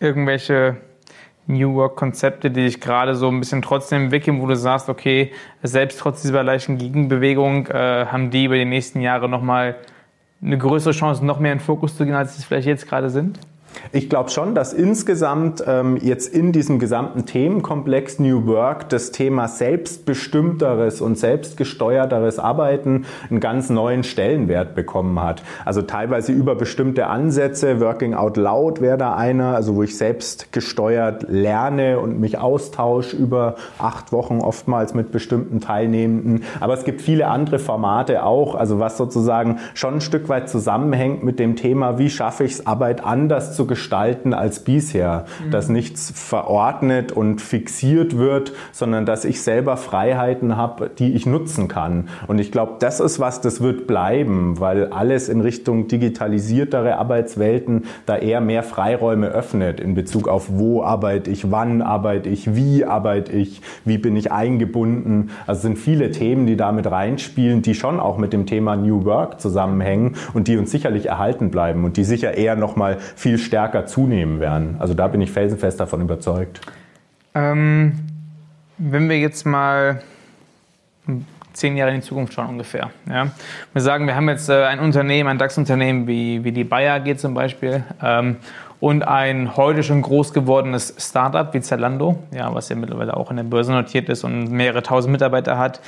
irgendwelche 0.01 0.77
New 1.47 1.75
Work-Konzepte, 1.75 2.51
die 2.51 2.65
dich 2.65 2.81
gerade 2.81 3.15
so 3.15 3.29
ein 3.29 3.39
bisschen 3.39 3.63
trotzdem 3.63 4.05
entwickeln, 4.05 4.41
wo 4.41 4.47
du 4.47 4.57
sagst, 4.57 4.89
okay, 4.89 5.33
selbst 5.63 6.01
trotz 6.01 6.23
dieser 6.23 6.43
leichten 6.43 6.77
Gegenbewegung 6.79 7.69
äh, 7.69 8.07
haben 8.07 8.31
die 8.31 8.45
über 8.45 8.57
die 8.57 8.65
nächsten 8.65 9.01
Jahre 9.01 9.29
nochmal 9.29 9.77
eine 10.47 10.59
größere 10.59 10.93
Chance, 10.93 11.25
noch 11.25 11.41
mehr 11.41 11.53
in 11.53 11.61
Fokus 11.61 11.97
zu 11.97 12.05
gehen, 12.05 12.15
als 12.15 12.35
sie 12.35 12.41
es 12.41 12.45
vielleicht 12.45 12.69
jetzt 12.69 12.89
gerade 12.89 13.11
sind? 13.11 13.41
Ich 13.93 14.09
glaube 14.09 14.31
schon, 14.31 14.55
dass 14.55 14.73
insgesamt 14.73 15.63
ähm, 15.67 15.97
jetzt 16.01 16.33
in 16.33 16.53
diesem 16.53 16.79
gesamten 16.79 17.27
Themenkomplex 17.27 18.19
New 18.19 18.47
Work 18.47 18.89
das 18.89 19.13
Thema 19.13 19.49
selbstbestimmteres 19.49 21.01
und 21.01 21.19
selbstgesteuerteres 21.19 22.39
Arbeiten 22.39 23.05
einen 23.31 23.41
ganz 23.41 23.71
neuen 23.71 24.05
Stellenwert 24.05 24.75
bekommen 24.75 25.23
hat. 25.23 25.43
Also 25.65 25.83
teilweise 25.83 26.33
über 26.33 26.55
bestimmte 26.55 27.07
Ansätze, 27.07 27.81
Working 27.81 28.15
Out 28.15 28.37
Loud 28.37 28.81
wäre 28.81 28.99
da 28.99 29.15
einer, 29.15 29.55
also 29.55 29.77
wo 29.77 29.83
ich 29.83 29.97
selbst 29.97 30.53
gesteuert 30.53 31.27
lerne 31.29 31.99
und 31.99 32.21
mich 32.21 32.39
austausche 32.39 33.17
über 33.17 33.57
acht 33.79 34.13
Wochen 34.13 34.41
oftmals 34.41 34.95
mit 34.95 35.13
bestimmten 35.13 35.61
Teilnehmenden. 35.61 36.45
Aber 36.61 36.75
es 36.75 36.85
gibt 36.85 37.01
viele 37.01 37.29
andere 37.29 37.59
Formate 37.59 38.25
auch, 38.25 38.55
also 38.55 38.79
was 38.79 38.97
sozusagen 38.97 39.59
schon 39.75 39.95
ein 39.95 40.01
Stück 40.01 40.29
weit 40.29 40.49
zusammenhängt 40.49 41.25
mit 41.25 41.39
dem 41.39 41.57
Thema, 41.57 41.99
wie 41.99 42.11
schaffe 42.11 42.45
ich 42.45 42.53
es, 42.53 42.67
Arbeit 42.67 43.05
anders 43.05 43.55
zu 43.55 43.66
gestalten 43.67 44.35
als 44.35 44.61
bisher, 44.61 45.27
mhm. 45.45 45.51
dass 45.51 45.69
nichts 45.69 46.13
verordnet 46.15 47.13
und 47.13 47.41
fixiert 47.41 48.17
wird, 48.17 48.53
sondern 48.73 49.07
dass 49.07 49.25
ich 49.25 49.43
selber 49.43 49.77
Freiheiten 49.77 50.57
habe, 50.57 50.91
die 50.91 51.15
ich 51.15 51.27
nutzen 51.27 51.69
kann. 51.69 52.09
Und 52.27 52.39
ich 52.39 52.53
glaube, 52.53 52.75
das 52.81 53.01
ist 53.01 53.21
was, 53.21 53.41
das 53.41 53.61
wird 53.61 53.87
bleiben, 53.87 54.61
weil 54.61 54.87
alles 54.93 55.29
in 55.29 55.41
Richtung 55.41 55.89
digitalisiertere 55.89 56.97
Arbeitswelten 56.97 57.85
da 58.07 58.17
eher 58.17 58.41
mehr 58.41 58.63
Freiräume 58.63 59.29
öffnet 59.29 59.81
in 59.81 59.95
Bezug 59.95 60.29
auf 60.29 60.47
wo 60.49 60.83
arbeite 60.83 61.31
ich, 61.31 61.51
wann 61.51 61.83
arbeite 61.83 62.29
ich, 62.29 62.55
wie 62.55 62.85
arbeite 62.85 63.33
ich, 63.33 63.61
wie 63.85 63.99
bin 63.99 64.17
ich 64.17 64.33
eingebunden. 64.33 65.31
Also 65.47 65.63
sind 65.63 65.79
viele 65.79 66.11
Themen, 66.11 66.47
die 66.47 66.57
damit 66.57 66.91
reinspielen, 66.91 67.63
die 67.63 67.75
schon 67.75 68.01
auch 68.01 68.19
mit 68.19 68.33
dem 68.33 68.47
Thema 68.47 68.77
New 68.77 69.05
Work 69.05 69.41
zusammenhängen 69.41 70.17
und 70.35 70.49
die 70.49 70.57
uns 70.57 70.71
sicherlich 70.71 71.07
erhalten 71.07 71.51
bleiben 71.51 71.85
und 71.85 71.97
die 71.97 72.05
sicher 72.05 72.37
eher 72.37 72.57
noch 72.57 72.77
mal 72.77 72.99
viel 73.17 73.39
stärker 73.39 73.56
stärker 73.57 73.87
zunehmen 73.87 74.39
werden. 74.39 74.77
Also 74.81 74.93
da 74.93 75.09
bin 75.09 75.23
ich 75.23 75.33
felsenfest 75.33 75.81
davon 75.81 76.03
überzeugt. 76.03 76.61
Ähm, 77.35 78.01
wenn 78.77 79.09
wir 79.09 79.19
jetzt 79.19 79.47
mal 79.47 80.03
zehn 81.55 81.75
Jahre 81.75 81.95
in 81.95 82.03
die 82.03 82.07
Zukunft 82.07 82.35
schauen 82.35 82.49
ungefähr. 82.49 82.91
Ja. 83.09 83.29
Wir 83.73 83.81
sagen, 83.81 84.07
wir 84.07 84.15
haben 84.15 84.29
jetzt 84.29 84.51
äh, 84.51 84.65
ein 84.65 84.79
Unternehmen, 84.79 85.31
ein 85.31 85.39
DAX-Unternehmen 85.39 86.07
wie, 86.07 86.45
wie 86.45 86.53
die 86.53 86.65
Bayer 86.65 86.97
AG 86.97 87.17
zum 87.17 87.33
Beispiel 87.33 87.83
ähm, 88.03 88.37
und 88.79 89.09
ein 89.09 89.57
heute 89.57 89.83
schon 89.83 90.03
groß 90.03 90.35
gewordenes 90.35 90.95
Startup 90.99 91.55
wie 91.55 91.63
Zalando, 91.63 92.19
ja, 92.33 92.55
was 92.55 92.69
ja 92.69 92.77
mittlerweile 92.77 93.17
auch 93.17 93.31
in 93.31 93.39
der 93.39 93.45
Börse 93.45 93.73
notiert 93.73 94.11
ist 94.11 94.23
und 94.23 94.51
mehrere 94.51 94.83
tausend 94.83 95.13
Mitarbeiter 95.13 95.57
hat. 95.57 95.81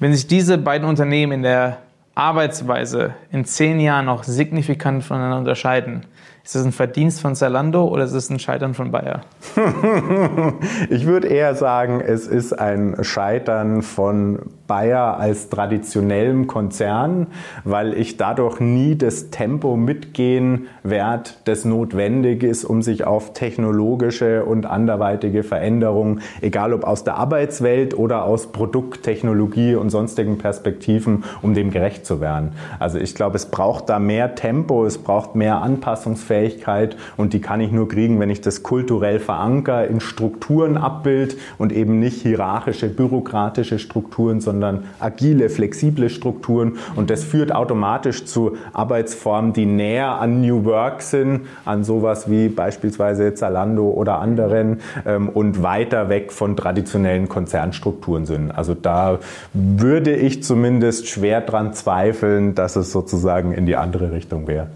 Wenn 0.00 0.12
sich 0.12 0.26
diese 0.26 0.58
beiden 0.58 0.88
Unternehmen 0.88 1.30
in 1.30 1.42
der 1.44 1.76
Arbeitsweise 2.16 3.14
in 3.30 3.44
zehn 3.44 3.78
Jahren 3.78 4.06
noch 4.06 4.24
signifikant 4.24 5.04
voneinander 5.04 5.38
unterscheiden, 5.38 6.06
ist 6.44 6.54
das 6.54 6.66
ein 6.66 6.72
Verdienst 6.72 7.22
von 7.22 7.34
Zalando 7.34 7.88
oder 7.88 8.04
ist 8.04 8.12
es 8.12 8.28
ein 8.28 8.38
Scheitern 8.38 8.74
von 8.74 8.90
Bayer? 8.90 9.22
ich 10.90 11.06
würde 11.06 11.28
eher 11.28 11.54
sagen, 11.54 12.02
es 12.02 12.26
ist 12.26 12.52
ein 12.52 12.96
Scheitern 13.00 13.80
von 13.80 14.40
Bayer 14.66 15.18
als 15.18 15.48
traditionellem 15.48 16.46
Konzern, 16.46 17.28
weil 17.64 17.94
ich 17.94 18.18
dadurch 18.18 18.60
nie 18.60 18.94
das 18.94 19.30
Tempo 19.30 19.76
mitgehen 19.76 20.66
werde, 20.82 21.30
das 21.46 21.64
notwendig 21.64 22.42
ist, 22.42 22.66
um 22.66 22.82
sich 22.82 23.04
auf 23.04 23.32
technologische 23.32 24.44
und 24.44 24.66
anderweitige 24.66 25.44
Veränderungen, 25.44 26.20
egal 26.42 26.74
ob 26.74 26.84
aus 26.84 27.04
der 27.04 27.16
Arbeitswelt 27.16 27.96
oder 27.96 28.24
aus 28.24 28.52
Produkttechnologie 28.52 29.76
und 29.76 29.88
sonstigen 29.88 30.36
Perspektiven, 30.36 31.24
um 31.40 31.54
dem 31.54 31.70
gerecht 31.70 32.04
zu 32.04 32.20
werden. 32.20 32.52
Also 32.78 32.98
ich 32.98 33.14
glaube, 33.14 33.36
es 33.36 33.46
braucht 33.46 33.88
da 33.88 33.98
mehr 33.98 34.34
Tempo, 34.34 34.84
es 34.84 34.98
braucht 34.98 35.34
mehr 35.34 35.62
Anpassungsfähigkeit 35.62 36.33
Fähigkeit 36.34 36.96
und 37.16 37.32
die 37.32 37.40
kann 37.40 37.60
ich 37.60 37.70
nur 37.70 37.88
kriegen, 37.88 38.18
wenn 38.18 38.30
ich 38.30 38.40
das 38.40 38.64
kulturell 38.64 39.20
veranker, 39.20 39.86
in 39.86 40.00
Strukturen 40.00 40.76
abbild 40.76 41.36
und 41.58 41.72
eben 41.72 42.00
nicht 42.00 42.22
hierarchische, 42.22 42.88
bürokratische 42.88 43.78
Strukturen, 43.78 44.40
sondern 44.40 44.84
agile, 44.98 45.48
flexible 45.48 46.10
Strukturen 46.10 46.78
und 46.96 47.10
das 47.10 47.22
führt 47.22 47.54
automatisch 47.54 48.24
zu 48.24 48.56
Arbeitsformen, 48.72 49.52
die 49.52 49.66
näher 49.66 50.20
an 50.20 50.40
New 50.40 50.64
Work 50.64 51.02
sind, 51.02 51.42
an 51.64 51.84
sowas 51.84 52.28
wie 52.28 52.48
beispielsweise 52.48 53.34
Zalando 53.34 53.88
oder 53.90 54.18
anderen 54.18 54.80
ähm, 55.06 55.28
und 55.28 55.62
weiter 55.62 56.08
weg 56.08 56.32
von 56.32 56.56
traditionellen 56.56 57.28
Konzernstrukturen 57.28 58.26
sind. 58.26 58.50
Also 58.50 58.74
da 58.74 59.20
würde 59.52 60.16
ich 60.16 60.42
zumindest 60.42 61.06
schwer 61.06 61.40
dran 61.40 61.74
zweifeln, 61.74 62.56
dass 62.56 62.74
es 62.74 62.90
sozusagen 62.90 63.52
in 63.52 63.66
die 63.66 63.76
andere 63.76 64.10
Richtung 64.10 64.48
wäre. 64.48 64.68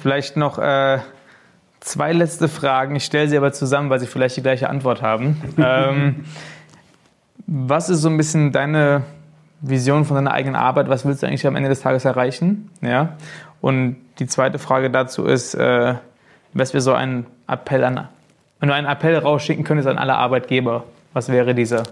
Vielleicht 0.00 0.36
noch 0.36 0.58
äh, 0.58 0.98
zwei 1.80 2.12
letzte 2.12 2.48
Fragen. 2.48 2.96
Ich 2.96 3.04
stelle 3.04 3.28
sie 3.28 3.36
aber 3.36 3.52
zusammen, 3.52 3.90
weil 3.90 4.00
sie 4.00 4.06
vielleicht 4.06 4.36
die 4.36 4.42
gleiche 4.42 4.68
Antwort 4.68 5.02
haben. 5.02 5.42
ähm, 5.58 6.24
was 7.46 7.88
ist 7.88 8.02
so 8.02 8.08
ein 8.08 8.16
bisschen 8.16 8.52
deine 8.52 9.02
Vision 9.60 10.04
von 10.04 10.14
deiner 10.16 10.32
eigenen 10.32 10.56
Arbeit? 10.56 10.88
Was 10.88 11.04
willst 11.04 11.22
du 11.22 11.26
eigentlich 11.26 11.46
am 11.46 11.56
Ende 11.56 11.68
des 11.68 11.80
Tages 11.80 12.04
erreichen? 12.04 12.70
Ja. 12.80 13.16
Und 13.60 13.96
die 14.18 14.26
zweite 14.26 14.58
Frage 14.58 14.90
dazu 14.90 15.24
ist, 15.24 15.54
äh, 15.54 15.94
was 16.52 16.72
wir 16.72 16.80
so 16.80 16.94
einen 16.94 17.26
Appell 17.46 17.84
an, 17.84 18.08
wenn 18.58 18.68
du 18.68 18.74
einen 18.74 18.86
Appell 18.86 19.16
rausschicken 19.16 19.64
könntest 19.64 19.88
an 19.88 19.98
alle 19.98 20.14
Arbeitgeber, 20.14 20.84
was 21.12 21.30
wäre 21.30 21.54
dieser? 21.54 21.84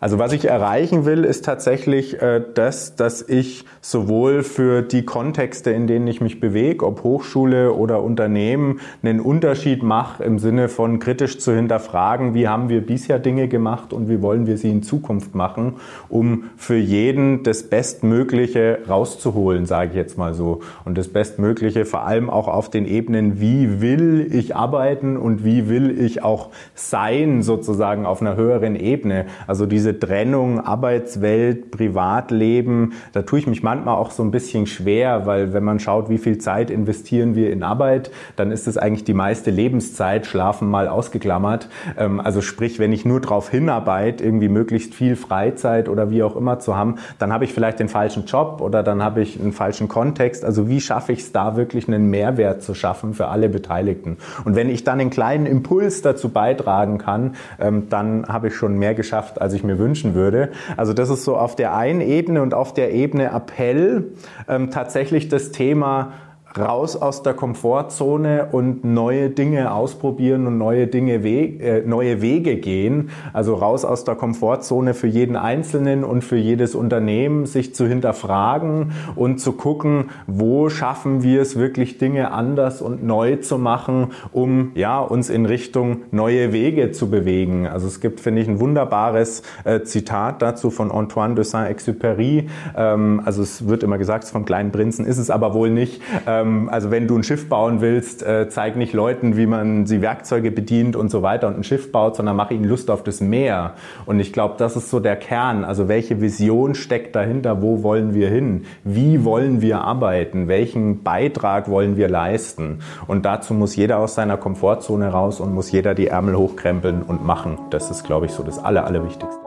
Also 0.00 0.18
was 0.18 0.32
ich 0.32 0.46
erreichen 0.46 1.04
will, 1.04 1.24
ist 1.24 1.44
tatsächlich 1.44 2.20
äh, 2.20 2.42
das, 2.54 2.96
dass 2.96 3.20
ich 3.20 3.64
sowohl 3.82 4.42
für 4.42 4.82
die 4.82 5.04
Kontexte, 5.04 5.70
in 5.70 5.86
denen 5.86 6.06
ich 6.06 6.20
mich 6.20 6.38
bewege, 6.38 6.84
ob 6.84 7.02
Hochschule 7.02 7.72
oder 7.72 8.02
Unternehmen, 8.02 8.80
einen 9.02 9.20
Unterschied 9.20 9.82
mache 9.82 10.22
im 10.22 10.38
Sinne 10.38 10.68
von 10.68 10.98
kritisch 10.98 11.38
zu 11.38 11.54
hinterfragen, 11.54 12.34
wie 12.34 12.46
haben 12.46 12.68
wir 12.68 12.84
bisher 12.84 13.18
Dinge 13.18 13.48
gemacht 13.48 13.92
und 13.92 14.08
wie 14.08 14.20
wollen 14.20 14.46
wir 14.46 14.58
sie 14.58 14.70
in 14.70 14.82
Zukunft 14.82 15.34
machen, 15.34 15.74
um 16.08 16.44
für 16.56 16.76
jeden 16.76 17.42
das 17.42 17.62
Bestmögliche 17.62 18.80
rauszuholen, 18.88 19.64
sage 19.64 19.90
ich 19.90 19.96
jetzt 19.96 20.18
mal 20.18 20.34
so. 20.34 20.60
Und 20.84 20.98
das 20.98 21.08
Bestmögliche 21.08 21.86
vor 21.86 22.06
allem 22.06 22.28
auch 22.28 22.48
auf 22.48 22.68
den 22.68 22.86
Ebenen, 22.86 23.40
wie 23.40 23.80
will 23.80 24.28
ich 24.30 24.56
arbeiten 24.56 25.16
und 25.16 25.44
wie 25.44 25.68
will 25.68 25.98
ich 25.98 26.22
auch 26.22 26.50
sein, 26.74 27.42
sozusagen 27.42 28.04
auf 28.04 28.20
einer 28.20 28.36
höheren 28.36 28.76
Ebene. 28.76 29.26
Also 29.46 29.64
diese 29.64 29.98
Trennung 29.98 30.60
Arbeitswelt, 30.60 31.70
Privatleben, 31.70 32.92
da 33.12 33.22
tue 33.22 33.38
ich 33.38 33.46
mich 33.46 33.62
manchmal 33.70 33.94
auch 33.94 34.10
so 34.10 34.24
ein 34.24 34.32
bisschen 34.32 34.66
schwer, 34.66 35.26
weil 35.26 35.52
wenn 35.52 35.62
man 35.62 35.78
schaut, 35.78 36.08
wie 36.08 36.18
viel 36.18 36.38
Zeit 36.38 36.70
investieren 36.70 37.36
wir 37.36 37.52
in 37.52 37.62
Arbeit, 37.62 38.10
dann 38.34 38.50
ist 38.50 38.66
es 38.66 38.76
eigentlich 38.76 39.04
die 39.04 39.14
meiste 39.14 39.52
Lebenszeit, 39.52 40.26
Schlafen 40.26 40.68
mal 40.68 40.88
ausgeklammert. 40.88 41.68
Ähm, 41.96 42.18
also 42.18 42.40
sprich, 42.40 42.80
wenn 42.80 42.92
ich 42.92 43.04
nur 43.04 43.20
darauf 43.20 43.48
hinarbeite, 43.48 44.24
irgendwie 44.24 44.48
möglichst 44.48 44.92
viel 44.92 45.14
Freizeit 45.14 45.88
oder 45.88 46.10
wie 46.10 46.24
auch 46.24 46.34
immer 46.34 46.58
zu 46.58 46.76
haben, 46.76 46.96
dann 47.20 47.32
habe 47.32 47.44
ich 47.44 47.52
vielleicht 47.52 47.78
den 47.78 47.88
falschen 47.88 48.26
Job 48.26 48.60
oder 48.60 48.82
dann 48.82 49.04
habe 49.04 49.22
ich 49.22 49.40
einen 49.40 49.52
falschen 49.52 49.86
Kontext. 49.86 50.44
Also 50.44 50.68
wie 50.68 50.80
schaffe 50.80 51.12
ich 51.12 51.20
es 51.20 51.30
da 51.30 51.54
wirklich 51.54 51.86
einen 51.86 52.10
Mehrwert 52.10 52.64
zu 52.64 52.74
schaffen 52.74 53.14
für 53.14 53.28
alle 53.28 53.48
Beteiligten? 53.48 54.16
Und 54.44 54.56
wenn 54.56 54.68
ich 54.68 54.82
dann 54.82 55.00
einen 55.00 55.10
kleinen 55.10 55.46
Impuls 55.46 56.02
dazu 56.02 56.30
beitragen 56.30 56.98
kann, 56.98 57.36
ähm, 57.60 57.88
dann 57.88 58.26
habe 58.26 58.48
ich 58.48 58.56
schon 58.56 58.78
mehr 58.78 58.94
geschafft, 58.94 59.40
als 59.40 59.52
ich 59.52 59.62
mir 59.62 59.78
wünschen 59.78 60.16
würde. 60.16 60.48
Also 60.76 60.92
das 60.92 61.08
ist 61.08 61.22
so 61.22 61.36
auf 61.36 61.54
der 61.54 61.76
einen 61.76 62.00
Ebene 62.00 62.42
und 62.42 62.52
auf 62.52 62.74
der 62.74 62.92
Ebene 62.92 63.30
Appell 63.60 64.12
ähm, 64.48 64.70
tatsächlich 64.70 65.28
das 65.28 65.52
Thema 65.52 66.14
raus 66.58 66.96
aus 66.96 67.22
der 67.22 67.34
Komfortzone 67.34 68.48
und 68.50 68.84
neue 68.84 69.30
Dinge 69.30 69.72
ausprobieren 69.72 70.46
und 70.46 70.58
neue 70.58 70.86
Dinge, 70.88 71.22
we 71.22 71.60
äh, 71.60 71.82
neue 71.86 72.22
Wege 72.22 72.56
gehen. 72.56 73.10
Also 73.32 73.54
raus 73.54 73.84
aus 73.84 74.04
der 74.04 74.16
Komfortzone 74.16 74.94
für 74.94 75.06
jeden 75.06 75.36
Einzelnen 75.36 76.02
und 76.02 76.22
für 76.24 76.36
jedes 76.36 76.74
Unternehmen, 76.74 77.46
sich 77.46 77.74
zu 77.74 77.86
hinterfragen 77.86 78.92
und 79.14 79.38
zu 79.38 79.52
gucken, 79.52 80.10
wo 80.26 80.68
schaffen 80.68 81.22
wir 81.22 81.40
es 81.40 81.56
wirklich 81.56 81.98
Dinge 81.98 82.32
anders 82.32 82.82
und 82.82 83.04
neu 83.04 83.36
zu 83.36 83.58
machen, 83.58 84.08
um 84.32 84.72
ja 84.74 84.98
uns 84.98 85.30
in 85.30 85.46
Richtung 85.46 86.02
neue 86.10 86.52
Wege 86.52 86.90
zu 86.90 87.10
bewegen. 87.10 87.66
Also 87.66 87.86
es 87.86 88.00
gibt, 88.00 88.20
finde 88.20 88.42
ich, 88.42 88.48
ein 88.48 88.58
wunderbares 88.58 89.42
äh, 89.64 89.82
Zitat 89.82 90.42
dazu 90.42 90.70
von 90.70 90.90
Antoine 90.90 91.36
de 91.36 91.44
Saint-Exupéry. 91.44 92.48
Ähm, 92.76 93.22
also 93.24 93.42
es 93.42 93.68
wird 93.68 93.84
immer 93.84 93.98
gesagt, 93.98 94.24
vom 94.24 94.44
kleinen 94.44 94.72
Prinzen 94.72 95.06
ist 95.06 95.18
es 95.18 95.30
aber 95.30 95.54
wohl 95.54 95.70
nicht. 95.70 96.00
Äh, 96.26 96.39
also 96.70 96.90
wenn 96.90 97.06
du 97.06 97.16
ein 97.16 97.22
Schiff 97.22 97.48
bauen 97.48 97.80
willst, 97.80 98.22
äh, 98.22 98.48
zeig 98.48 98.76
nicht 98.76 98.92
Leuten, 98.92 99.36
wie 99.36 99.46
man 99.46 99.86
sie 99.86 100.02
Werkzeuge 100.02 100.50
bedient 100.50 100.96
und 100.96 101.10
so 101.10 101.22
weiter 101.22 101.48
und 101.48 101.58
ein 101.58 101.64
Schiff 101.64 101.92
baut, 101.92 102.16
sondern 102.16 102.36
mach 102.36 102.50
ihnen 102.50 102.64
Lust 102.64 102.90
auf 102.90 103.02
das 103.02 103.20
Meer. 103.20 103.74
Und 104.06 104.20
ich 104.20 104.32
glaube, 104.32 104.54
das 104.58 104.76
ist 104.76 104.90
so 104.90 105.00
der 105.00 105.16
Kern. 105.16 105.64
Also 105.64 105.88
welche 105.88 106.20
Vision 106.20 106.74
steckt 106.74 107.14
dahinter? 107.16 107.62
Wo 107.62 107.82
wollen 107.82 108.14
wir 108.14 108.28
hin? 108.28 108.64
Wie 108.84 109.24
wollen 109.24 109.60
wir 109.60 109.82
arbeiten? 109.82 110.48
Welchen 110.48 111.02
Beitrag 111.02 111.68
wollen 111.68 111.96
wir 111.96 112.08
leisten? 112.08 112.80
Und 113.06 113.24
dazu 113.24 113.54
muss 113.54 113.76
jeder 113.76 113.98
aus 113.98 114.14
seiner 114.14 114.36
Komfortzone 114.36 115.08
raus 115.08 115.40
und 115.40 115.54
muss 115.54 115.70
jeder 115.70 115.94
die 115.94 116.08
Ärmel 116.08 116.36
hochkrempeln 116.36 117.02
und 117.02 117.24
machen. 117.24 117.58
Das 117.70 117.90
ist, 117.90 118.04
glaube 118.04 118.26
ich, 118.26 118.32
so 118.32 118.42
das 118.42 118.58
Aller, 118.58 118.86
Allerwichtigste. 118.86 119.40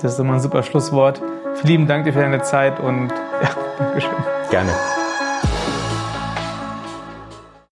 Das 0.00 0.12
ist 0.12 0.18
immer 0.20 0.34
ein 0.34 0.40
super 0.40 0.62
Schlusswort. 0.62 1.22
Vielen 1.54 1.68
lieben 1.68 1.86
Dank 1.86 2.04
dir 2.04 2.12
für 2.12 2.20
deine 2.20 2.42
Zeit 2.42 2.80
und 2.80 3.08
ja, 3.42 3.50
Dankeschön. 3.78 4.12
Gerne. 4.50 4.95